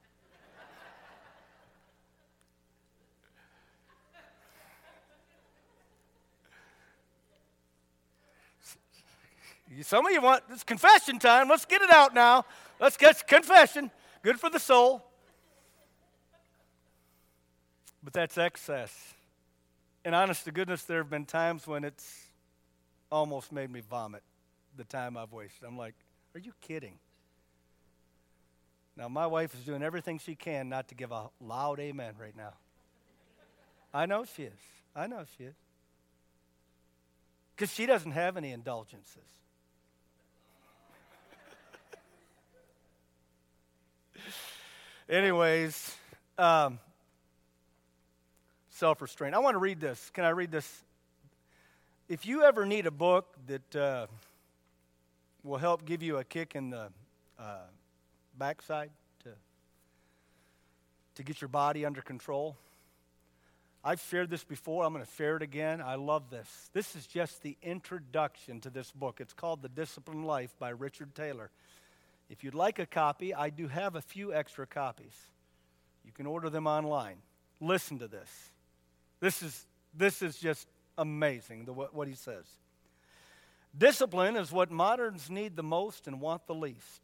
Some 9.82 10.06
of 10.06 10.12
you 10.12 10.22
want 10.22 10.44
it's 10.52 10.64
confession 10.64 11.18
time. 11.18 11.50
Let's 11.50 11.66
get 11.66 11.82
it 11.82 11.90
out 11.90 12.14
now. 12.14 12.46
Let's 12.80 12.98
get 12.98 13.28
confession. 13.28 13.90
Good 14.22 14.40
for 14.40 14.52
the 14.52 14.60
soul. 14.60 15.04
But 18.04 18.14
that's 18.14 18.38
excess. 18.38 19.15
And 20.06 20.14
honest 20.14 20.46
to 20.46 20.52
goodness, 20.52 20.84
there 20.84 21.00
have 21.00 21.10
been 21.10 21.26
times 21.26 21.66
when 21.66 21.84
it's 21.84 22.28
almost 23.12 23.52
made 23.52 23.72
me 23.72 23.82
vomit 23.82 24.22
the 24.78 24.84
time 24.84 25.18
I've 25.18 25.32
wasted. 25.32 25.64
I'm 25.68 25.80
like, 25.80 25.96
are 26.36 26.40
you 26.40 26.54
kidding? 26.62 27.00
Now, 28.96 29.08
my 29.10 29.26
wife 29.26 29.56
is 29.56 29.62
doing 29.62 29.82
everything 29.82 30.20
she 30.20 30.36
can 30.36 30.70
not 30.70 30.90
to 30.90 30.96
give 30.96 31.12
a 31.12 31.32
loud 31.42 31.80
amen 31.80 32.14
right 32.22 32.38
now. 32.38 32.54
I 33.92 34.06
know 34.06 34.26
she 34.26 34.44
is. 34.44 34.60
I 34.96 35.08
know 35.08 35.24
she 35.38 35.46
is. 35.46 35.56
Because 37.56 37.74
she 37.74 37.88
doesn't 37.88 38.12
have 38.12 38.38
any 38.38 38.52
indulgences. 38.52 39.24
Anyways, 45.10 45.96
um, 46.38 46.78
self 48.76 49.02
restraint. 49.02 49.34
I 49.34 49.40
want 49.40 49.56
to 49.56 49.60
read 49.60 49.80
this. 49.80 50.12
Can 50.14 50.26
I 50.26 50.30
read 50.30 50.52
this? 50.52 50.84
If 52.10 52.26
you 52.26 52.44
ever 52.44 52.66
need 52.66 52.86
a 52.86 52.92
book 52.92 53.26
that 53.48 53.76
uh, 53.76 54.08
will 55.44 55.58
help 55.58 55.86
give 55.86 56.04
you 56.04 56.18
a 56.18 56.24
kick 56.24 56.56
in 56.56 56.72
the 56.72 56.90
uh, 57.40 57.58
backside 58.38 58.90
to, 59.24 59.30
to 61.16 61.24
get 61.24 61.42
your 61.42 61.48
body 61.48 61.86
under 61.86 62.02
control. 62.02 62.58
I've 63.84 64.02
shared 64.10 64.30
this 64.30 64.44
before. 64.44 64.84
I'm 64.84 64.94
going 64.94 65.06
to 65.06 65.12
share 65.14 65.36
it 65.38 65.44
again. 65.44 65.82
I 65.82 65.96
love 65.96 66.30
this. 66.32 66.70
This 66.74 66.96
is 66.96 67.06
just 67.06 67.44
the 67.44 67.56
introduction 67.62 68.60
to 68.62 68.70
this 68.70 68.92
book. 68.92 69.22
It's 69.22 69.34
called 69.34 69.62
The 69.62 69.70
Disciplined 69.70 70.26
Life 70.26 70.56
by 70.60 70.70
Richard 70.70 71.14
Taylor. 71.14 71.52
If 72.30 72.44
you'd 72.44 72.56
like 72.56 72.80
a 72.80 72.88
copy, 72.88 73.34
I 73.34 73.52
do 73.52 73.68
have 73.68 73.96
a 73.96 74.02
few 74.02 74.34
extra 74.34 74.66
copies. 74.66 75.16
You 76.04 76.12
can 76.12 76.26
order 76.26 76.50
them 76.50 76.66
online. 76.66 77.18
Listen 77.62 78.00
to 78.00 78.08
this. 78.08 78.30
This 79.26 79.42
is, 79.42 79.66
this 79.92 80.22
is 80.22 80.38
just 80.38 80.68
amazing, 81.00 81.66
the, 81.66 81.74
what, 81.74 81.96
what 81.96 82.08
he 82.08 82.14
says. 82.14 82.46
Discipline 83.76 84.36
is 84.36 84.52
what 84.52 84.70
moderns 84.70 85.32
need 85.32 85.56
the 85.56 85.64
most 85.64 86.06
and 86.06 86.22
want 86.22 86.46
the 86.46 86.54
least. 86.54 87.02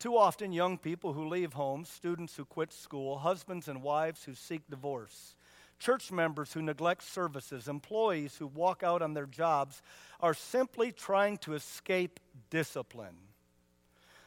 Too 0.00 0.16
often, 0.16 0.50
young 0.50 0.76
people 0.76 1.12
who 1.12 1.28
leave 1.28 1.52
home, 1.52 1.84
students 1.84 2.34
who 2.34 2.44
quit 2.44 2.72
school, 2.72 3.18
husbands 3.18 3.68
and 3.68 3.80
wives 3.80 4.24
who 4.24 4.34
seek 4.34 4.68
divorce, 4.68 5.36
church 5.78 6.10
members 6.10 6.52
who 6.52 6.62
neglect 6.62 7.04
services, 7.04 7.68
employees 7.68 8.34
who 8.36 8.48
walk 8.48 8.82
out 8.82 9.00
on 9.00 9.14
their 9.14 9.26
jobs 9.26 9.82
are 10.18 10.34
simply 10.34 10.90
trying 10.90 11.38
to 11.38 11.54
escape 11.54 12.18
discipline. 12.50 13.18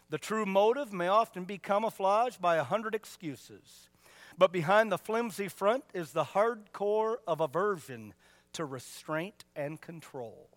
The 0.09 0.17
true 0.17 0.45
motive 0.45 0.93
may 0.93 1.09
often 1.09 1.43
be 1.43 1.57
camouflaged 1.57 2.41
by 2.41 2.55
a 2.55 2.63
hundred 2.63 2.95
excuses, 2.95 3.89
but 4.37 4.51
behind 4.51 4.91
the 4.91 4.97
flimsy 4.97 5.47
front 5.47 5.83
is 5.93 6.11
the 6.11 6.23
hard 6.23 6.73
core 6.73 7.19
of 7.27 7.41
aversion 7.41 8.13
to 8.53 8.65
restraint 8.65 9.45
and 9.55 9.79
control. 9.81 10.49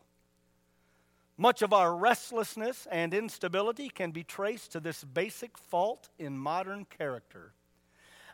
Much 1.37 1.63
of 1.63 1.73
our 1.73 1.97
restlessness 1.97 2.87
and 2.91 3.13
instability 3.13 3.89
can 3.89 4.13
be 4.13 4.23
traced 4.23 4.71
to 4.73 4.81
this 4.81 5.03
basic 5.03 5.59
fault 5.59 6.09
in 6.19 6.39
modern 6.39 6.85
character. 6.85 7.53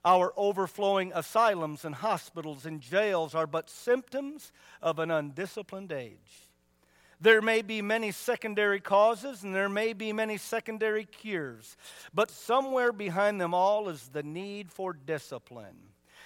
Our 0.05 0.33
overflowing 0.37 1.13
asylums 1.15 1.85
and 1.85 1.95
hospitals 1.95 2.67
and 2.67 2.81
jails 2.81 3.35
are 3.35 3.47
but 3.47 3.71
symptoms 3.71 4.53
of 4.83 4.99
an 4.99 5.11
undisciplined 5.11 5.93
age. 5.93 6.50
There 7.21 7.43
may 7.43 7.61
be 7.61 7.83
many 7.83 8.13
secondary 8.13 8.81
causes 8.81 9.43
and 9.43 9.55
there 9.55 9.69
may 9.69 9.93
be 9.93 10.13
many 10.13 10.39
secondary 10.39 11.05
cures, 11.05 11.77
but 12.15 12.31
somewhere 12.31 12.93
behind 12.93 13.41
them 13.41 13.53
all 13.53 13.91
is 13.91 14.09
the 14.09 14.23
need 14.23 14.73
for 14.73 14.95
discipline. 14.95 15.77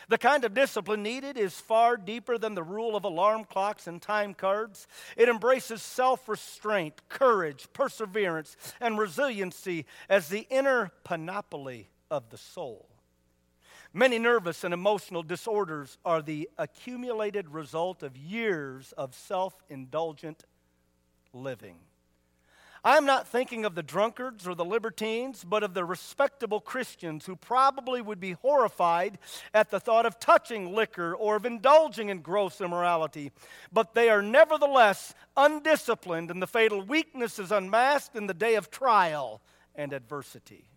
The 0.08 0.18
kind 0.18 0.44
of 0.44 0.54
discipline 0.54 1.02
needed 1.02 1.36
is 1.36 1.58
far 1.58 1.96
deeper 1.96 2.38
than 2.38 2.54
the 2.54 2.62
rule 2.62 2.94
of 2.94 3.04
alarm 3.04 3.44
clocks 3.44 3.86
and 3.86 4.00
time 4.00 4.34
cards. 4.34 4.86
It 5.16 5.28
embraces 5.28 5.82
self 5.82 6.28
restraint, 6.28 7.00
courage, 7.08 7.68
perseverance, 7.72 8.56
and 8.80 8.98
resiliency 8.98 9.86
as 10.08 10.28
the 10.28 10.46
inner 10.50 10.92
panoply 11.04 11.88
of 12.10 12.30
the 12.30 12.38
soul. 12.38 12.88
Many 13.92 14.18
nervous 14.18 14.64
and 14.64 14.74
emotional 14.74 15.22
disorders 15.22 15.98
are 16.04 16.20
the 16.20 16.50
accumulated 16.58 17.48
result 17.48 18.02
of 18.02 18.16
years 18.16 18.92
of 18.98 19.14
self 19.14 19.62
indulgent 19.68 20.44
living. 21.34 21.76
I'm 22.86 23.06
not 23.06 23.26
thinking 23.26 23.64
of 23.64 23.74
the 23.74 23.82
drunkards 23.82 24.46
or 24.46 24.54
the 24.54 24.64
libertines, 24.64 25.42
but 25.42 25.62
of 25.62 25.72
the 25.72 25.86
respectable 25.86 26.60
Christians 26.60 27.24
who 27.24 27.34
probably 27.34 28.02
would 28.02 28.20
be 28.20 28.32
horrified 28.32 29.16
at 29.54 29.70
the 29.70 29.80
thought 29.80 30.04
of 30.04 30.20
touching 30.20 30.74
liquor 30.74 31.14
or 31.14 31.36
of 31.36 31.46
indulging 31.46 32.10
in 32.10 32.20
gross 32.20 32.60
immorality. 32.60 33.32
But 33.72 33.94
they 33.94 34.10
are 34.10 34.20
nevertheless 34.20 35.14
undisciplined, 35.34 36.30
and 36.30 36.42
the 36.42 36.46
fatal 36.46 36.82
weakness 36.82 37.38
is 37.38 37.50
unmasked 37.50 38.16
in 38.16 38.26
the 38.26 38.34
day 38.34 38.54
of 38.54 38.70
trial 38.70 39.40
and 39.74 39.94
adversity 39.94 40.68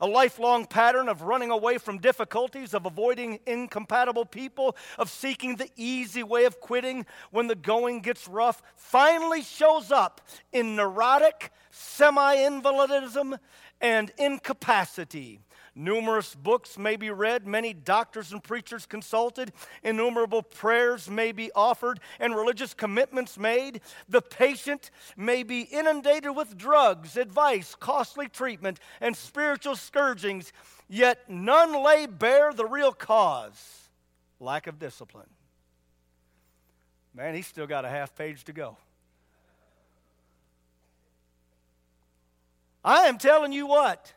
a 0.00 0.06
lifelong 0.06 0.66
pattern 0.66 1.08
of 1.08 1.22
running 1.22 1.50
away 1.50 1.78
from 1.78 1.98
difficulties, 1.98 2.74
of 2.74 2.86
avoiding 2.86 3.40
incompatible 3.46 4.24
people, 4.24 4.76
of 4.98 5.10
seeking 5.10 5.56
the 5.56 5.70
easy 5.76 6.22
way 6.22 6.44
of 6.44 6.60
quitting 6.60 7.06
when 7.30 7.46
the 7.46 7.54
going 7.54 8.00
gets 8.00 8.28
rough, 8.28 8.62
finally 8.76 9.42
shows 9.42 9.90
up 9.90 10.20
in 10.52 10.76
neurotic 10.76 11.52
semi 11.70 12.36
invalidism 12.36 13.38
and 13.80 14.12
incapacity. 14.18 15.40
Numerous 15.80 16.34
books 16.34 16.76
may 16.76 16.96
be 16.96 17.08
read, 17.08 17.46
many 17.46 17.72
doctors 17.72 18.32
and 18.32 18.42
preachers 18.42 18.84
consulted, 18.84 19.52
innumerable 19.84 20.42
prayers 20.42 21.08
may 21.08 21.30
be 21.30 21.52
offered, 21.54 22.00
and 22.18 22.34
religious 22.34 22.74
commitments 22.74 23.38
made. 23.38 23.80
The 24.08 24.20
patient 24.20 24.90
may 25.16 25.44
be 25.44 25.60
inundated 25.60 26.34
with 26.34 26.58
drugs, 26.58 27.16
advice, 27.16 27.76
costly 27.78 28.28
treatment, 28.28 28.80
and 29.00 29.16
spiritual 29.16 29.76
scourgings, 29.76 30.52
yet 30.88 31.30
none 31.30 31.84
lay 31.84 32.06
bare 32.06 32.52
the 32.52 32.66
real 32.66 32.92
cause 32.92 33.88
lack 34.40 34.66
of 34.66 34.80
discipline. 34.80 35.30
Man, 37.14 37.36
he's 37.36 37.46
still 37.46 37.68
got 37.68 37.84
a 37.84 37.88
half 37.88 38.16
page 38.16 38.42
to 38.46 38.52
go. 38.52 38.76
I 42.84 43.06
am 43.06 43.16
telling 43.16 43.52
you 43.52 43.68
what 43.68 44.12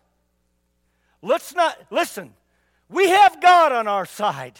Let's 1.22 1.54
not, 1.54 1.78
listen, 1.90 2.34
we 2.90 3.10
have 3.10 3.42
God 3.42 3.72
on 3.72 3.88
our 3.88 4.06
side. 4.06 4.60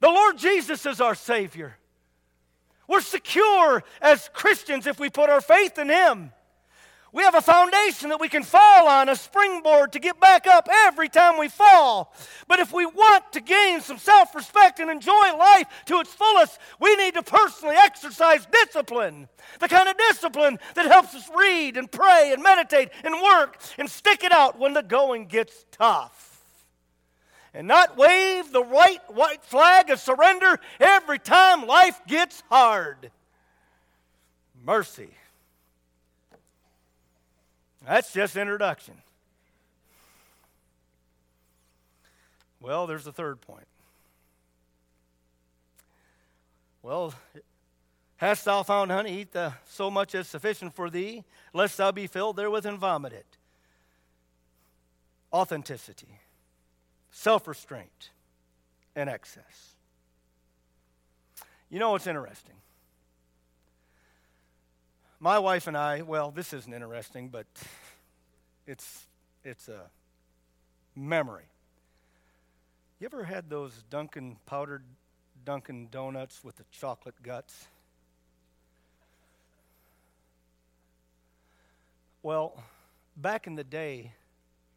The 0.00 0.08
Lord 0.08 0.38
Jesus 0.38 0.86
is 0.86 1.00
our 1.00 1.14
Savior. 1.14 1.76
We're 2.86 3.00
secure 3.00 3.82
as 4.00 4.30
Christians 4.32 4.86
if 4.86 4.98
we 4.98 5.10
put 5.10 5.28
our 5.28 5.40
faith 5.40 5.78
in 5.78 5.88
Him. 5.88 6.32
We 7.18 7.24
have 7.24 7.34
a 7.34 7.40
foundation 7.40 8.10
that 8.10 8.20
we 8.20 8.28
can 8.28 8.44
fall 8.44 8.86
on, 8.86 9.08
a 9.08 9.16
springboard 9.16 9.90
to 9.94 9.98
get 9.98 10.20
back 10.20 10.46
up 10.46 10.68
every 10.86 11.08
time 11.08 11.36
we 11.36 11.48
fall. 11.48 12.14
But 12.46 12.60
if 12.60 12.72
we 12.72 12.86
want 12.86 13.32
to 13.32 13.40
gain 13.40 13.80
some 13.80 13.98
self 13.98 14.36
respect 14.36 14.78
and 14.78 14.88
enjoy 14.88 15.36
life 15.36 15.66
to 15.86 15.98
its 15.98 16.14
fullest, 16.14 16.60
we 16.78 16.94
need 16.94 17.14
to 17.14 17.24
personally 17.24 17.74
exercise 17.76 18.46
discipline. 18.46 19.28
The 19.58 19.66
kind 19.66 19.88
of 19.88 19.98
discipline 19.98 20.60
that 20.76 20.86
helps 20.86 21.12
us 21.12 21.28
read 21.36 21.76
and 21.76 21.90
pray 21.90 22.30
and 22.32 22.40
meditate 22.40 22.90
and 23.02 23.20
work 23.20 23.60
and 23.78 23.90
stick 23.90 24.22
it 24.22 24.30
out 24.30 24.56
when 24.56 24.74
the 24.74 24.84
going 24.84 25.26
gets 25.26 25.66
tough. 25.72 26.40
And 27.52 27.66
not 27.66 27.96
wave 27.96 28.52
the 28.52 28.62
white, 28.62 29.12
white 29.12 29.42
flag 29.42 29.90
of 29.90 29.98
surrender 29.98 30.60
every 30.78 31.18
time 31.18 31.66
life 31.66 32.00
gets 32.06 32.44
hard. 32.48 33.10
Mercy. 34.64 35.10
That's 37.86 38.12
just 38.12 38.36
introduction. 38.36 38.94
Well, 42.60 42.86
there's 42.86 43.06
a 43.06 43.12
third 43.12 43.40
point. 43.40 43.66
Well, 46.82 47.14
hast 48.16 48.44
thou 48.44 48.62
found 48.62 48.90
honey, 48.90 49.20
eat 49.20 49.32
the, 49.32 49.52
so 49.68 49.90
much 49.90 50.14
as 50.14 50.26
sufficient 50.26 50.74
for 50.74 50.90
thee, 50.90 51.24
lest 51.52 51.76
thou 51.76 51.92
be 51.92 52.06
filled 52.06 52.36
therewith 52.36 52.66
and 52.66 52.78
vomit 52.78 53.12
it. 53.12 53.26
Authenticity, 55.32 56.20
self 57.10 57.46
restraint, 57.46 58.10
and 58.96 59.10
excess. 59.10 59.74
You 61.70 61.78
know 61.78 61.90
what's 61.90 62.06
interesting? 62.06 62.54
My 65.20 65.38
wife 65.40 65.66
and 65.66 65.76
I, 65.76 66.02
well, 66.02 66.30
this 66.30 66.52
isn't 66.52 66.72
interesting, 66.72 67.28
but 67.28 67.46
it's, 68.68 69.06
it's 69.42 69.68
a 69.68 69.90
memory. 70.94 71.46
You 73.00 73.06
ever 73.06 73.24
had 73.24 73.50
those 73.50 73.82
Dunkin' 73.90 74.36
powdered 74.46 74.84
Dunkin' 75.44 75.88
Donuts 75.90 76.44
with 76.44 76.56
the 76.56 76.64
chocolate 76.70 77.20
guts? 77.22 77.66
Well, 82.22 82.62
back 83.16 83.48
in 83.48 83.56
the 83.56 83.64
day, 83.64 84.12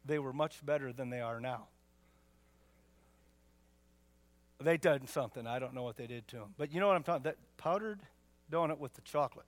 they 0.04 0.18
were 0.18 0.32
much 0.32 0.64
better 0.64 0.92
than 0.92 1.10
they 1.10 1.20
are 1.20 1.40
now. 1.40 1.66
They 4.60 4.76
did 4.76 5.08
something. 5.08 5.46
I 5.46 5.60
don't 5.60 5.74
know 5.74 5.82
what 5.84 5.96
they 5.96 6.06
did 6.06 6.26
to 6.28 6.36
them. 6.36 6.54
But 6.56 6.72
you 6.72 6.80
know 6.80 6.86
what 6.86 6.96
I'm 6.96 7.02
talking 7.02 7.24
That 7.24 7.36
powdered 7.56 8.00
donut 8.50 8.78
with 8.78 8.94
the 8.94 9.00
chocolate. 9.02 9.46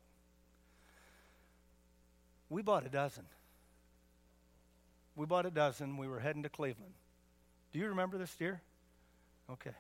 We 2.55 2.63
bought 2.63 2.87
a 2.87 2.89
dozen. 2.89 3.25
We 5.17 5.27
bought 5.27 5.45
a 5.45 5.51
dozen. 5.51 5.97
We 5.97 6.07
were 6.07 6.21
heading 6.21 6.45
to 6.45 6.49
Cleveland. 6.49 6.93
Do 7.73 7.81
you 7.81 7.89
remember 7.89 8.17
this 8.17 8.33
dear? 8.37 8.61
Okay. 9.51 9.75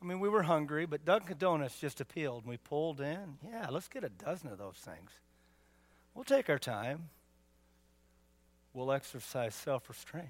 I 0.00 0.04
mean, 0.04 0.20
we 0.20 0.28
were 0.28 0.44
hungry, 0.44 0.86
but 0.86 1.04
Dunkin' 1.04 1.38
Donuts 1.38 1.80
just 1.80 2.00
appealed. 2.00 2.44
And 2.44 2.50
we 2.50 2.58
pulled 2.58 3.00
in. 3.00 3.38
Yeah, 3.44 3.66
let's 3.70 3.88
get 3.88 4.04
a 4.04 4.08
dozen 4.08 4.52
of 4.52 4.58
those 4.58 4.76
things. 4.76 5.10
We'll 6.14 6.22
take 6.22 6.48
our 6.48 6.60
time. 6.60 7.08
We'll 8.74 8.92
exercise 8.92 9.56
self 9.56 9.88
restraint. 9.88 10.28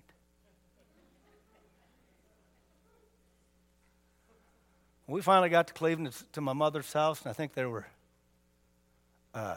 We 5.07 5.21
finally 5.21 5.51
got 5.51 5.67
to 5.67 5.75
Cleveland 5.75 6.15
to 6.33 6.41
my 6.41 6.55
mother's 6.55 6.91
house, 6.91 7.21
and 7.21 7.29
I 7.29 7.35
think 7.35 7.53
there 7.53 7.69
were 7.69 7.87
uh, 9.35 9.57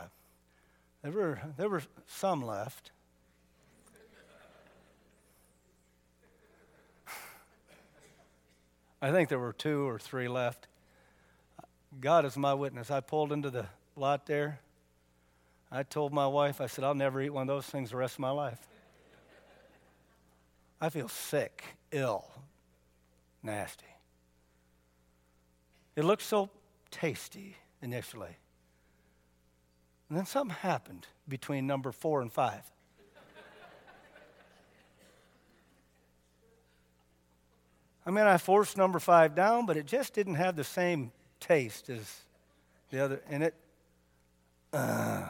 there, 1.02 1.12
were, 1.12 1.40
there 1.58 1.70
were 1.70 1.84
some 2.08 2.46
left. 2.46 2.92
I 9.02 9.12
think 9.12 9.30
there 9.30 9.40
were 9.40 9.54
two 9.54 9.88
or 9.90 9.98
three 9.98 10.28
left. 10.28 10.68
God 12.00 12.24
is 12.24 12.38
my 12.38 12.54
witness. 12.54 12.92
I 12.92 13.00
pulled 13.00 13.32
into 13.32 13.50
the 13.50 13.66
lot 13.96 14.28
there. 14.28 14.60
I 15.72 15.84
told 15.84 16.14
my 16.14 16.28
wife, 16.28 16.62
I 16.62 16.68
said, 16.68 16.84
I'll 16.84 16.94
never 16.94 17.22
eat 17.22 17.32
one 17.32 17.44
of 17.44 17.48
those 17.48 17.66
things 17.66 17.92
the 17.92 17.98
rest 17.98 18.16
of 18.16 18.20
my 18.20 18.30
life. 18.30 18.60
I 20.80 20.90
feel 20.90 21.08
sick, 21.08 21.64
ill, 21.92 22.26
nasty. 23.42 23.86
It 25.96 26.04
looked 26.04 26.24
so 26.24 26.50
tasty 26.90 27.56
initially. 27.82 28.38
And 30.12 30.18
then 30.18 30.26
something 30.26 30.58
happened 30.58 31.08
between 31.26 31.66
number 31.66 31.94
four 31.94 32.22
and 32.22 32.30
five. 32.30 32.70
I 38.06 38.12
mean, 38.12 38.26
I 38.26 38.38
forced 38.38 38.76
number 38.76 39.00
five 39.00 39.36
down, 39.36 39.66
but 39.66 39.78
it 39.78 39.86
just 39.86 40.14
didn't 40.14 40.36
have 40.36 40.58
the 40.58 40.66
same 40.66 41.14
taste 41.40 41.90
as 41.90 42.24
the 42.90 43.02
other. 43.02 43.22
And 43.30 43.42
it, 43.42 43.56
uh, 44.74 45.30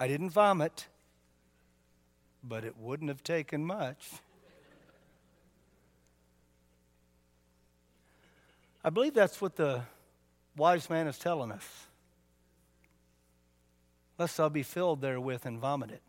I 0.00 0.08
didn't 0.08 0.30
vomit, 0.30 0.86
but 2.42 2.64
it 2.64 2.74
wouldn't 2.78 3.10
have 3.10 3.22
taken 3.22 3.66
much. 3.66 4.12
I 8.82 8.88
believe 8.88 9.12
that's 9.12 9.42
what 9.42 9.56
the 9.56 9.82
wise 10.56 10.88
man 10.88 11.06
is 11.06 11.18
telling 11.18 11.50
us. 11.50 11.86
Lest 14.18 14.38
I'll 14.38 14.50
be 14.50 14.62
filled 14.62 15.00
therewith 15.00 15.44
and 15.44 15.58
vomit 15.58 15.90
it. 15.90 16.02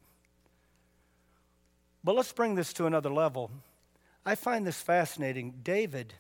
But 2.04 2.16
let's 2.16 2.32
bring 2.32 2.54
this 2.54 2.72
to 2.74 2.86
another 2.86 3.10
level. 3.10 3.50
I 4.26 4.36
find 4.36 4.66
this 4.66 4.80
fascinating. 4.80 5.56
David, 5.64 6.14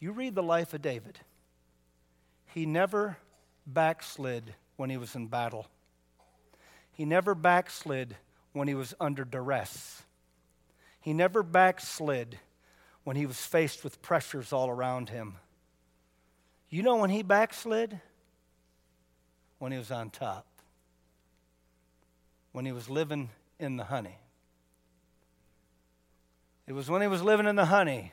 you 0.00 0.12
read 0.12 0.34
the 0.34 0.42
life 0.42 0.74
of 0.74 0.82
David, 0.82 1.18
he 2.54 2.66
never 2.66 3.16
backslid 3.66 4.54
when 4.76 4.90
he 4.90 4.96
was 4.96 5.14
in 5.14 5.26
battle, 5.26 5.66
he 6.92 7.04
never 7.04 7.34
backslid 7.34 8.16
when 8.52 8.68
he 8.68 8.74
was 8.74 8.94
under 9.00 9.24
duress, 9.24 10.02
he 11.00 11.14
never 11.14 11.42
backslid 11.42 12.38
when 13.04 13.16
he 13.16 13.24
was 13.24 13.38
faced 13.38 13.84
with 13.84 14.02
pressures 14.02 14.52
all 14.52 14.68
around 14.68 15.08
him. 15.08 15.36
You 16.70 16.82
know 16.82 16.96
when 16.96 17.10
he 17.10 17.22
backslid? 17.22 18.00
When 19.58 19.72
he 19.72 19.78
was 19.78 19.90
on 19.90 20.10
top, 20.10 20.46
when 22.52 22.64
he 22.64 22.70
was 22.70 22.88
living 22.88 23.30
in 23.58 23.76
the 23.76 23.84
honey. 23.84 24.18
It 26.68 26.74
was 26.74 26.88
when 26.88 27.02
he 27.02 27.08
was 27.08 27.22
living 27.22 27.46
in 27.46 27.56
the 27.56 27.64
honey, 27.64 28.12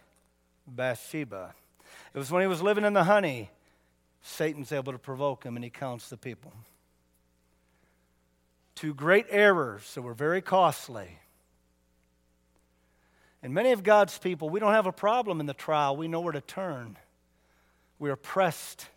Bathsheba. 0.66 1.53
It 2.14 2.18
was 2.18 2.32
when 2.32 2.41
he 2.41 2.47
was 2.47 2.62
living 2.62 2.86
in 2.86 2.93
the 2.93 3.03
honey, 3.03 3.51
Satan's 4.22 4.72
able 4.72 4.93
to 4.93 4.97
provoke 4.97 5.43
him 5.43 5.56
and 5.56 5.64
he 5.64 5.70
counts 5.70 6.10
the 6.10 6.18
people. 6.18 6.53
Two 8.74 8.93
great 8.93 9.28
errors 9.30 9.93
that 9.93 10.01
were 10.01 10.14
very 10.14 10.41
costly. 10.41 11.20
And 13.43 13.53
many 13.53 13.72
of 13.72 13.84
God's 13.84 14.18
people, 14.18 14.49
we 14.49 14.60
don't 14.60 14.74
have 14.74 14.88
a 14.88 14.91
problem 14.91 15.39
in 15.39 15.45
the 15.45 15.53
trial. 15.53 15.95
We 15.95 16.08
know 16.08 16.22
where 16.22 16.34
to 16.34 16.41
turn. 16.41 16.97
We 17.98 18.10
are 18.10 18.16
pressed, 18.16 18.88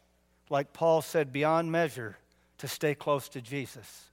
like 0.51 0.73
Paul 0.73 1.03
said, 1.03 1.33
beyond 1.33 1.71
measure 1.71 2.19
to 2.59 2.69
stay 2.69 2.95
close 2.95 3.29
to 3.31 3.41
Jesus. 3.41 4.05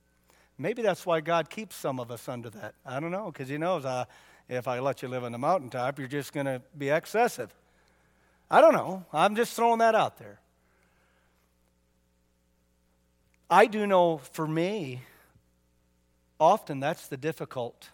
Maybe 0.57 0.81
that's 0.81 1.05
why 1.05 1.21
God 1.21 1.49
keeps 1.49 1.75
some 1.75 1.99
of 1.99 2.11
us 2.11 2.29
under 2.29 2.49
that. 2.51 2.75
I 2.86 2.99
don't 2.99 3.11
know, 3.11 3.31
because 3.31 3.49
He 3.49 3.57
knows 3.57 3.86
if 4.47 4.67
I 4.67 4.79
let 4.79 5.01
you 5.01 5.07
live 5.07 5.23
on 5.23 5.31
the 5.31 5.38
mountaintop, 5.38 5.97
you're 5.97 6.07
just 6.07 6.31
going 6.31 6.45
to 6.45 6.61
be 6.77 6.89
excessive. 6.89 7.53
I 8.49 8.61
don't 8.61 8.73
know. 8.73 9.05
I'm 9.11 9.36
just 9.36 9.55
throwing 9.55 9.79
that 9.79 9.95
out 9.95 10.17
there. 10.17 10.39
I 13.49 13.65
do 13.65 13.86
know 13.88 14.17
for 14.17 14.47
me, 14.47 15.01
often 16.39 16.79
that's 16.79 17.07
the 17.07 17.17
difficult 17.17 17.89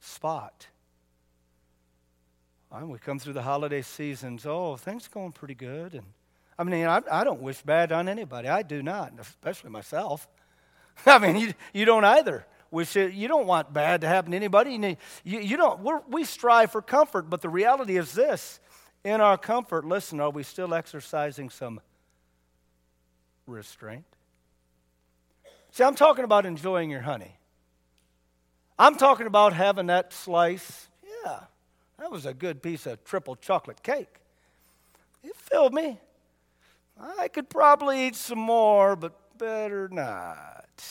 spot. 0.00 0.68
We 2.82 2.98
come 2.98 3.18
through 3.18 3.34
the 3.34 3.42
holiday 3.42 3.82
seasons. 3.82 4.44
Oh, 4.46 4.76
things 4.76 5.06
going 5.06 5.32
pretty 5.32 5.54
good, 5.54 5.94
and 5.94 6.04
I 6.58 6.64
mean, 6.64 6.86
I, 6.86 7.00
I 7.10 7.24
don't 7.24 7.40
wish 7.40 7.62
bad 7.62 7.92
on 7.92 8.08
anybody. 8.08 8.48
I 8.48 8.62
do 8.62 8.82
not, 8.82 9.12
especially 9.20 9.70
myself. 9.70 10.26
I 11.06 11.18
mean, 11.18 11.36
you, 11.36 11.54
you 11.72 11.84
don't 11.84 12.04
either. 12.04 12.46
Wish 12.70 12.96
it, 12.96 13.12
you 13.12 13.28
don't 13.28 13.46
want 13.46 13.72
bad 13.72 14.00
to 14.00 14.08
happen 14.08 14.32
to 14.32 14.36
anybody. 14.36 14.96
You, 15.22 15.38
you 15.38 15.56
don't. 15.56 15.80
we 16.08 16.24
strive 16.24 16.72
for 16.72 16.82
comfort, 16.82 17.30
but 17.30 17.40
the 17.40 17.48
reality 17.48 17.96
is 17.96 18.12
this: 18.12 18.58
in 19.04 19.20
our 19.20 19.38
comfort, 19.38 19.84
listen, 19.84 20.18
are 20.18 20.30
we 20.30 20.42
still 20.42 20.74
exercising 20.74 21.50
some 21.50 21.80
restraint? 23.46 24.04
See, 25.70 25.84
I'm 25.84 25.94
talking 25.94 26.24
about 26.24 26.46
enjoying 26.46 26.90
your 26.90 27.02
honey. 27.02 27.36
I'm 28.76 28.96
talking 28.96 29.26
about 29.26 29.52
having 29.52 29.86
that 29.86 30.12
slice. 30.12 30.88
Yeah, 31.24 31.40
that 31.98 32.10
was 32.10 32.26
a 32.26 32.34
good 32.34 32.62
piece 32.62 32.86
of 32.86 33.04
triple 33.04 33.36
chocolate 33.36 33.82
cake. 33.82 34.20
It 35.22 35.36
filled 35.36 35.72
me. 35.72 35.98
I 37.00 37.28
could 37.28 37.48
probably 37.48 38.06
eat 38.06 38.16
some 38.16 38.38
more, 38.38 38.94
but 38.94 39.38
better 39.38 39.88
not. 39.88 40.84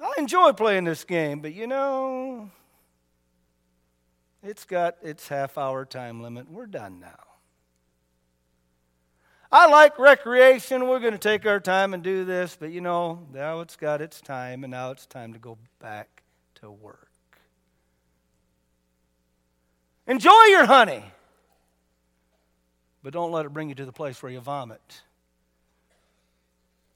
I 0.00 0.12
enjoy 0.18 0.52
playing 0.52 0.84
this 0.84 1.04
game, 1.04 1.40
but 1.40 1.52
you 1.52 1.66
know, 1.66 2.50
it's 4.42 4.64
got 4.64 4.96
its 5.02 5.28
half 5.28 5.58
hour 5.58 5.84
time 5.84 6.22
limit. 6.22 6.50
We're 6.50 6.66
done 6.66 7.00
now. 7.00 7.29
I 9.52 9.66
like 9.68 9.98
recreation. 9.98 10.86
We're 10.86 11.00
going 11.00 11.12
to 11.12 11.18
take 11.18 11.44
our 11.46 11.60
time 11.60 11.94
and 11.94 12.02
do 12.02 12.24
this, 12.24 12.56
but 12.58 12.70
you 12.70 12.80
know, 12.80 13.26
now 13.32 13.60
it's 13.60 13.76
got 13.76 14.00
its 14.00 14.20
time, 14.20 14.64
and 14.64 14.70
now 14.70 14.90
it's 14.90 15.06
time 15.06 15.32
to 15.32 15.38
go 15.38 15.58
back 15.80 16.22
to 16.56 16.70
work. 16.70 17.08
Enjoy 20.06 20.44
your 20.50 20.66
honey 20.66 21.04
but 23.02 23.12
don't 23.12 23.32
let 23.32 23.46
it 23.46 23.52
bring 23.52 23.68
you 23.68 23.74
to 23.74 23.84
the 23.84 23.92
place 23.92 24.22
where 24.22 24.30
you 24.30 24.40
vomit. 24.40 25.02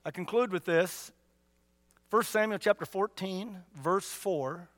I 0.05 0.11
conclude 0.11 0.53
with 0.53 0.65
this 0.65 1.13
1 2.11 2.23
Samuel 2.25 2.59
chapter 2.59 2.85
14, 2.85 3.57
verse 3.75 4.07
4, 4.07 4.69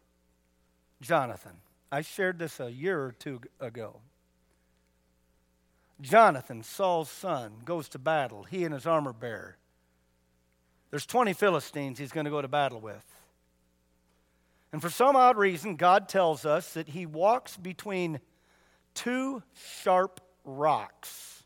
Jonathan. 1.00 1.52
I 1.90 2.02
shared 2.02 2.38
this 2.38 2.60
a 2.60 2.70
year 2.70 3.00
or 3.02 3.12
two 3.12 3.40
ago. 3.60 3.96
Jonathan, 6.00 6.62
Saul's 6.62 7.10
son, 7.10 7.52
goes 7.64 7.88
to 7.90 7.98
battle, 7.98 8.44
he 8.44 8.64
and 8.64 8.74
his 8.74 8.86
armor 8.86 9.12
bearer. 9.12 9.56
There's 10.90 11.06
20 11.06 11.32
Philistines 11.32 11.98
he's 11.98 12.12
going 12.12 12.26
to 12.26 12.30
go 12.30 12.42
to 12.42 12.48
battle 12.48 12.80
with. 12.80 13.04
And 14.72 14.82
for 14.82 14.90
some 14.90 15.16
odd 15.16 15.36
reason, 15.36 15.76
God 15.76 16.08
tells 16.08 16.44
us 16.44 16.74
that 16.74 16.88
he 16.88 17.06
walks 17.06 17.56
between 17.56 18.20
two 18.94 19.42
sharp 19.82 20.20
rocks. 20.44 21.42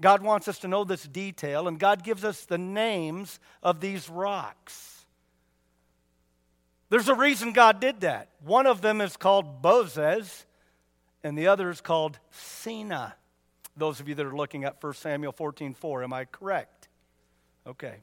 God 0.00 0.22
wants 0.22 0.48
us 0.48 0.58
to 0.60 0.68
know 0.68 0.84
this 0.84 1.04
detail, 1.04 1.68
and 1.68 1.78
God 1.78 2.04
gives 2.04 2.24
us 2.24 2.44
the 2.44 2.58
names 2.58 3.40
of 3.62 3.80
these 3.80 4.08
rocks. 4.08 5.04
There's 6.90 7.08
a 7.08 7.14
reason 7.14 7.52
God 7.52 7.80
did 7.80 8.00
that. 8.00 8.28
One 8.44 8.66
of 8.66 8.80
them 8.80 9.00
is 9.00 9.16
called 9.16 9.62
Bozez, 9.62 10.44
and 11.22 11.36
the 11.36 11.48
other 11.48 11.70
is 11.70 11.80
called 11.80 12.18
Seneh. 12.32 13.12
Those 13.78 14.00
of 14.00 14.08
you 14.08 14.14
that 14.16 14.26
are 14.26 14.36
looking 14.36 14.64
at 14.64 14.82
1 14.82 14.92
Samuel 14.94 15.32
14 15.32 15.74
4, 15.74 16.04
am 16.04 16.12
I 16.12 16.24
correct? 16.24 16.88
Okay. 17.66 17.96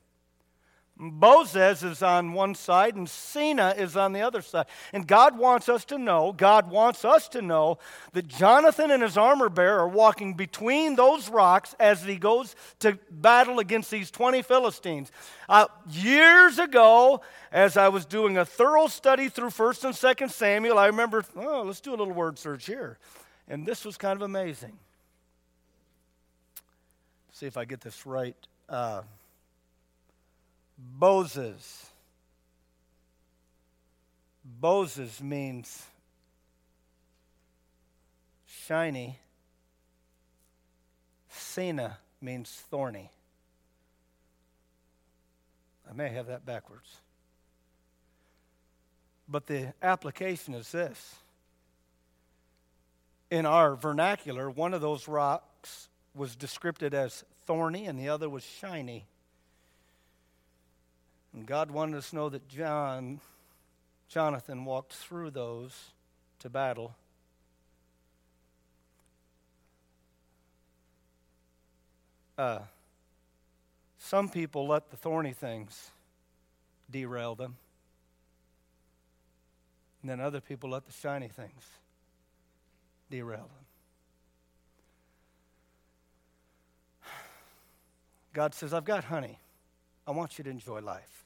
Bozez 0.98 1.84
is 1.84 2.02
on 2.02 2.32
one 2.32 2.56
side 2.56 2.96
and 2.96 3.06
Seneh 3.06 3.78
is 3.78 3.98
on 3.98 4.14
the 4.14 4.22
other 4.22 4.42
side. 4.42 4.68
And 4.94 5.06
God 5.06 5.38
wants 5.38 5.68
us 5.68 5.84
to 5.86 5.98
know, 5.98 6.32
God 6.32 6.70
wants 6.70 7.04
us 7.04 7.28
to 7.30 7.42
know 7.42 7.80
that 8.14 8.30
Jonathan 8.30 8.92
and 8.92 9.04
his 9.04 9.18
armor 9.18 9.50
bearer 9.50 9.80
are 9.80 9.90
walking 9.90 10.36
between 10.36 10.96
those 10.96 11.28
rocks 11.28 11.76
as 11.82 12.04
he 12.04 12.16
goes 12.16 12.56
to 12.80 12.98
battle 13.12 13.60
against 13.60 13.92
these 13.92 14.10
20 14.10 14.42
Philistines. 14.42 15.12
Uh, 15.50 15.66
years 15.92 16.60
ago, 16.60 17.20
as 17.52 17.76
I 17.76 17.90
was 17.90 18.06
doing 18.06 18.38
a 18.38 18.46
thorough 18.46 18.88
study 18.88 19.28
through 19.28 19.50
1st 19.50 19.84
and 19.84 19.94
2nd 19.94 20.32
Samuel, 20.32 20.80
I 20.80 20.86
remember, 20.88 21.26
oh, 21.36 21.64
let's 21.64 21.82
do 21.82 21.90
a 21.90 21.98
little 21.98 22.14
word 22.14 22.40
search 22.40 22.68
here. 22.68 22.98
And 23.50 23.66
this 23.66 23.84
was 23.84 23.98
kind 23.98 24.16
of 24.16 24.22
amazing. 24.22 24.80
See 27.36 27.48
if 27.48 27.58
I 27.58 27.66
get 27.66 27.82
this 27.82 28.06
right. 28.06 28.38
Uh, 28.70 29.02
Bozez. 30.98 31.84
Bozez 34.62 35.20
means 35.20 35.86
shiny. 38.46 39.20
Seneh 41.30 41.98
means 42.22 42.50
thorny. 42.72 43.12
I 45.90 45.94
may 45.94 46.08
have 46.08 46.28
that 46.28 46.46
backwards. 46.46 47.02
But 49.28 49.48
the 49.48 49.74
application 49.84 50.54
is 50.54 50.72
this. 50.72 51.16
In 53.30 53.46
our 53.46 53.76
vernacular, 53.76 54.50
one 54.50 54.74
of 54.74 54.80
those 54.80 55.10
rocks 55.10 55.90
was 56.16 56.36
described 56.36 56.82
as 56.82 57.24
thorny 57.46 57.86
and 57.86 58.00
the 58.00 58.10
other 58.10 58.30
was 58.30 58.44
shiny. 58.44 59.06
And 61.34 61.46
God 61.46 61.70
wanted 61.70 61.98
us 61.98 62.12
to 62.12 62.16
know 62.16 62.30
that 62.30 62.48
John, 62.48 63.20
Jonathan 64.08 64.64
walked 64.64 64.94
through 64.94 65.32
those 65.32 65.92
to 66.40 66.50
battle. 66.50 66.96
Uh, 72.38 72.60
some 73.98 74.30
people 74.30 74.68
let 74.68 74.90
the 74.92 74.98
thorny 74.98 75.34
things 75.34 75.92
derail 76.90 77.36
them. 77.36 77.58
And 80.02 80.10
then 80.10 80.20
other 80.20 80.40
people 80.40 80.70
let 80.70 80.86
the 80.86 80.94
shiny 80.94 81.28
things 81.28 81.64
derail 83.10 83.40
them. 83.40 83.65
God 88.36 88.54
says, 88.54 88.74
I've 88.74 88.84
got 88.84 89.06
honey. 89.06 89.40
I 90.06 90.12
want 90.12 90.38
you 90.38 90.44
to 90.44 90.50
enjoy 90.50 90.82
life. 90.82 91.24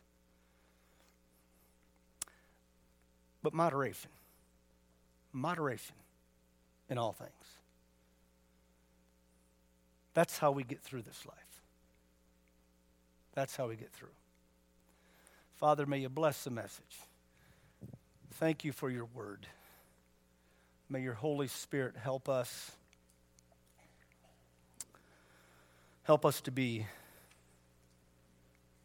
But 3.41 3.51
moderation. 3.51 4.11
Moderation 5.33 5.95
in 6.87 6.99
all 6.99 7.11
things. 7.11 7.31
That's 10.13 10.37
how 10.37 10.51
we 10.51 10.63
get 10.63 10.81
through 10.81 11.01
this 11.01 11.25
life. 11.25 11.35
That's 13.33 13.55
how 13.55 13.67
we 13.67 13.75
get 13.75 13.91
through. 13.91 14.09
Father, 15.55 15.87
may 15.87 15.97
you 15.97 16.09
bless 16.09 16.43
the 16.43 16.51
message. 16.51 16.99
Thank 18.35 18.63
you 18.63 18.71
for 18.71 18.89
your 18.89 19.05
word. 19.05 19.47
May 20.89 21.01
your 21.01 21.15
Holy 21.15 21.47
Spirit 21.47 21.95
help 21.97 22.29
us. 22.29 22.71
Help 26.09 26.25
us 26.25 26.41
to 26.41 26.49
be 26.49 26.87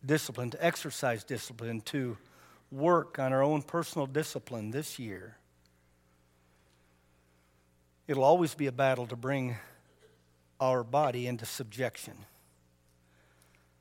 disciplined, 0.04 0.52
to 0.52 0.62
exercise 0.62 1.24
discipline, 1.24 1.80
to 1.80 2.18
work 2.70 3.18
on 3.18 3.32
our 3.32 3.42
own 3.42 3.62
personal 3.62 4.06
discipline 4.06 4.72
this 4.72 4.98
year. 4.98 5.38
It'll 8.06 8.24
always 8.24 8.54
be 8.54 8.66
a 8.66 8.72
battle 8.72 9.06
to 9.06 9.16
bring 9.16 9.56
our 10.60 10.84
body 10.84 11.26
into 11.26 11.46
subjection. 11.46 12.12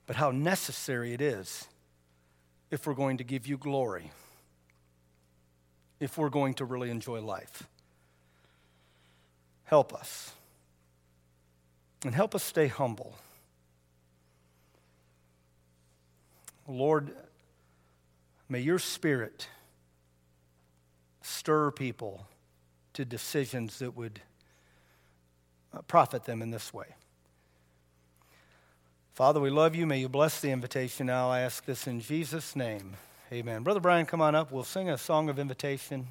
But 0.08 0.16
how 0.16 0.32
necessary 0.32 1.12
it 1.12 1.20
is 1.20 1.68
if 2.72 2.88
we're 2.88 2.94
going 2.94 3.18
to 3.18 3.26
give 3.26 3.46
you 3.46 3.58
glory, 3.58 4.10
if 6.00 6.18
we're 6.18 6.30
going 6.30 6.54
to 6.54 6.64
really 6.64 6.90
enjoy 6.90 7.20
life. 7.20 7.68
Help 9.66 9.94
us. 9.94 10.32
And 12.06 12.16
help 12.16 12.34
us 12.36 12.44
stay 12.46 12.68
humble. 12.68 13.18
Lord, 16.68 17.12
may 18.48 18.60
your 18.60 18.80
spirit 18.80 19.48
stir 21.22 21.72
people 21.72 22.28
to 22.94 23.06
decisions 23.06 23.80
that 23.80 23.96
would 23.96 24.22
uh, 25.74 25.82
profit 25.82 26.26
them 26.26 26.42
in 26.42 26.52
this 26.52 26.74
way. 26.74 26.88
Father, 29.14 29.40
we 29.40 29.50
love 29.50 29.76
you. 29.76 29.86
May 29.86 30.00
you 30.00 30.10
bless 30.10 30.42
the 30.42 30.52
invitation 30.52 31.08
now. 31.08 31.30
I 31.30 31.42
ask 31.42 31.66
this 31.66 31.88
in 31.88 32.00
Jesus' 32.00 32.56
name. 32.56 32.94
Amen. 33.32 33.64
Brother 33.64 33.80
Brian, 33.80 34.06
come 34.06 34.22
on 34.22 34.36
up. 34.36 34.52
We'll 34.52 34.64
sing 34.64 34.90
a 34.90 34.98
song 34.98 35.30
of 35.30 35.40
invitation. 35.40 36.08